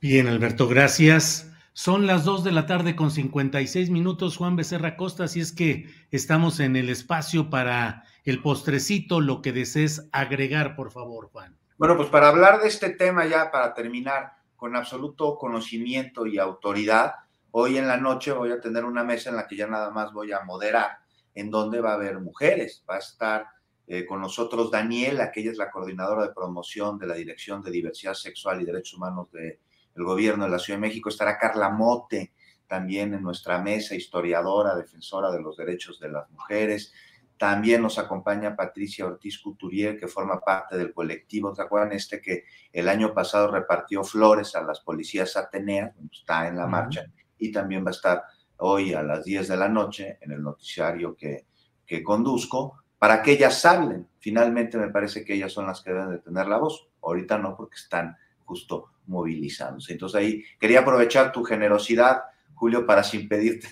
[0.00, 1.48] Bien, Alberto, gracias.
[1.74, 5.86] Son las 2 de la tarde con 56 minutos, Juan Becerra Costa, así es que
[6.10, 11.56] estamos en el espacio para el postrecito, lo que desees agregar, por favor, Juan.
[11.78, 17.14] Bueno, pues para hablar de este tema ya, para terminar con absoluto conocimiento y autoridad,
[17.52, 20.12] hoy en la noche voy a tener una mesa en la que ya nada más
[20.12, 20.98] voy a moderar,
[21.34, 22.84] en donde va a haber mujeres.
[22.88, 23.46] Va a estar
[23.86, 27.70] eh, con nosotros Daniela, que ella es la coordinadora de promoción de la Dirección de
[27.70, 29.58] Diversidad Sexual y Derechos Humanos del
[29.94, 31.08] Gobierno de la Ciudad de México.
[31.08, 32.32] Estará Carla Mote
[32.66, 36.92] también en nuestra mesa, historiadora, defensora de los derechos de las mujeres.
[37.36, 41.54] También nos acompaña Patricia Ortiz Couturier, que forma parte del colectivo.
[41.54, 45.92] ¿Se acuerdan este que el año pasado repartió flores a las policías ateneas?
[46.10, 47.04] Está en la marcha
[47.42, 48.22] y también va a estar
[48.58, 51.46] hoy a las 10 de la noche en el noticiario que,
[51.84, 54.06] que conduzco para que ellas hablen.
[54.20, 56.86] Finalmente me parece que ellas son las que deben de tener la voz.
[57.02, 59.92] Ahorita no, porque están justo movilizándose.
[59.92, 62.22] Entonces ahí quería aprovechar tu generosidad,
[62.54, 63.68] Julio, para sin pedirte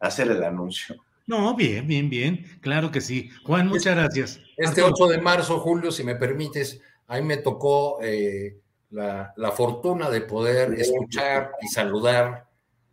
[0.00, 0.96] hacer el anuncio.
[1.26, 2.46] No, bien, bien, bien.
[2.60, 3.30] Claro que sí.
[3.44, 4.40] Juan, muchas gracias.
[4.56, 8.58] Este 8 de marzo, Julio, si me permites, a mí me tocó eh,
[8.90, 12.46] la, fortuna de poder escuchar y saludar,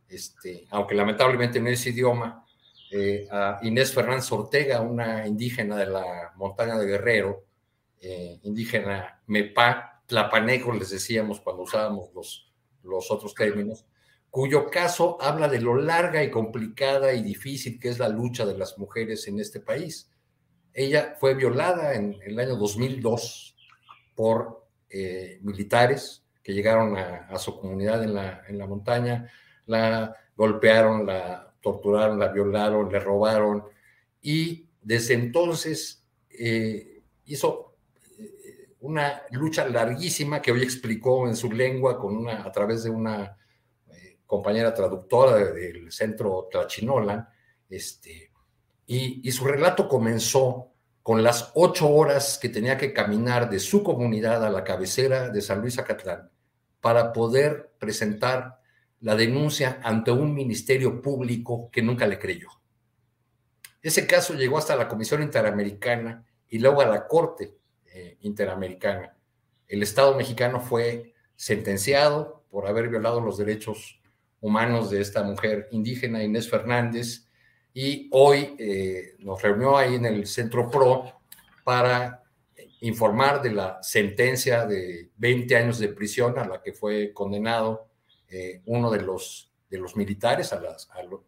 [0.10, 2.46] este, aunque lamentablemente no es idioma,
[2.92, 7.46] eh, a Inés Fernández Ortega, una indígena de la montaña de Guerrero,
[8.02, 12.52] eh, indígena Mepa, Tlapaneco, les decíamos cuando usábamos los,
[12.84, 13.86] los otros términos,
[14.32, 18.58] cuyo caso habla de lo larga y complicada y difícil que es la lucha de
[18.58, 20.12] las mujeres en este país.
[20.74, 23.56] Ella fue violada en, el año 2002
[24.16, 29.30] por eh, militares que llegaron a, su comunidad en la, en la montaña,
[29.70, 33.64] la golpearon, la torturaron, la violaron, le robaron.
[34.22, 37.76] Y desde entonces eh, hizo
[38.18, 42.90] eh, una lucha larguísima que hoy explicó en su lengua con una, a través de
[42.90, 43.36] una
[44.30, 47.28] compañera traductora del centro Tlachinolan,
[47.68, 48.32] este,
[48.86, 50.70] y, y, su relato comenzó
[51.02, 55.42] con las ocho horas que tenía que caminar de su comunidad a la cabecera de
[55.42, 56.30] San Luis Acatlán
[56.80, 58.62] para poder presentar
[59.02, 62.50] la denuncia ante un ministerio público que nunca le creyó.
[63.82, 69.16] Ese caso llegó hasta la Comisión Interamericana y luego a la Corte eh, Interamericana.
[69.68, 74.02] El Estado mexicano fue sentenciado por haber violado los derechos
[74.42, 77.28] humanos de esta mujer indígena, Inés Fernández,
[77.74, 81.22] y hoy eh, nos reunió ahí en el Centro PRO
[81.64, 82.24] para
[82.82, 87.89] informar de la sentencia de 20 años de prisión a la que fue condenado
[88.30, 90.54] eh, uno de los, de los militares,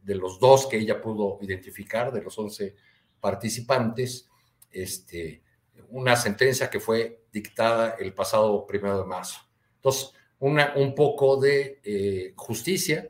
[0.04, 2.76] de los dos que ella pudo identificar, de los 11
[3.20, 4.30] participantes,
[4.72, 5.42] este,
[5.90, 9.40] una sentencia que fue dictada el pasado primero de marzo.
[9.76, 13.10] Entonces, una, un poco de eh, justicia,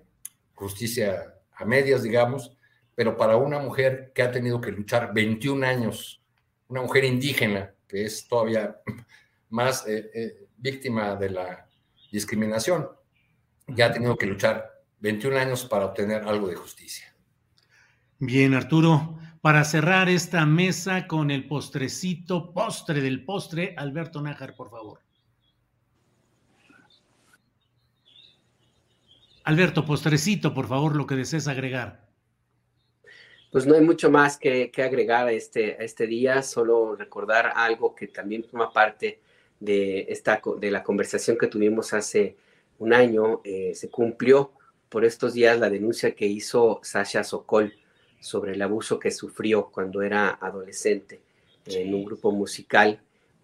[0.53, 2.57] justicia a medias, digamos,
[2.95, 6.21] pero para una mujer que ha tenido que luchar 21 años,
[6.67, 8.79] una mujer indígena, que es todavía
[9.49, 11.67] más eh, víctima de la
[12.11, 12.89] discriminación,
[13.67, 17.13] ya ha tenido que luchar 21 años para obtener algo de justicia.
[18.19, 24.69] Bien, Arturo, para cerrar esta mesa con el postrecito, postre del postre, Alberto Nájar, por
[24.69, 24.99] favor.
[29.43, 32.05] Alberto, postrecito, por favor, lo que desees agregar.
[33.51, 38.07] Pues no hay mucho más que, agregar a este, este día, solo recordar algo que
[38.07, 39.19] también forma parte
[39.59, 42.37] de, esta, de la conversación que tuvimos hace
[42.81, 43.41] un año.
[43.43, 44.51] Eh, se cumplió
[44.89, 47.73] por estos días la denuncia que hizo Sasha Sokol
[48.19, 51.21] sobre el abuso que sufrió cuando era adolescente
[51.65, 52.99] en un grupo musical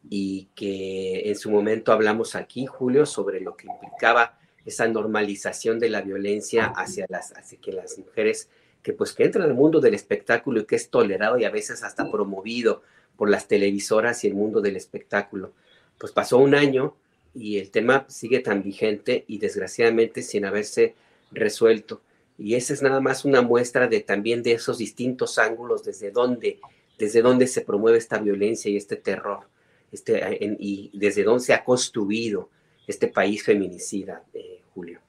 [0.09, 5.89] y que en su momento hablamos aquí, Julio, sobre lo que implicaba esa normalización de
[5.89, 8.49] la violencia hacia las, hacia que las mujeres
[8.81, 11.83] que pues que entran al mundo del espectáculo y que es tolerado y a veces
[11.83, 12.81] hasta promovido
[13.15, 15.53] por las televisoras y el mundo del espectáculo.
[15.97, 16.95] Pues pasó un año
[17.39, 20.95] y el tema sigue tan vigente y desgraciadamente sin haberse
[21.31, 22.01] resuelto.
[22.37, 26.59] Y esa es nada más una muestra de también de esos distintos ángulos desde donde,
[26.97, 29.47] desde donde se promueve esta violencia y este terror,
[29.91, 32.49] este, y desde dónde se ha construido
[32.85, 34.23] este país feminicida.
[34.33, 34.99] Eh, Julio.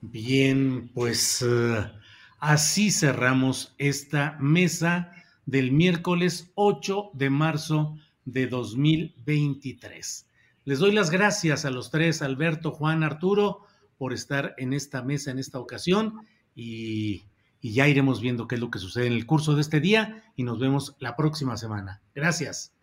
[0.00, 1.90] Bien, pues eh,
[2.38, 5.12] así cerramos esta mesa
[5.44, 10.27] del miércoles 8 de marzo de 2023.
[10.68, 13.62] Les doy las gracias a los tres, Alberto, Juan, Arturo,
[13.96, 17.24] por estar en esta mesa en esta ocasión y,
[17.62, 20.30] y ya iremos viendo qué es lo que sucede en el curso de este día
[20.36, 22.02] y nos vemos la próxima semana.
[22.14, 22.74] Gracias.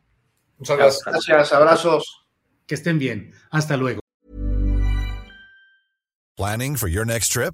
[0.58, 1.06] Muchas gracias.
[1.06, 2.26] Gracias, abrazos.
[2.66, 3.36] Que estén bien.
[3.52, 4.02] Hasta luego.
[6.36, 7.54] Planning for your next trip?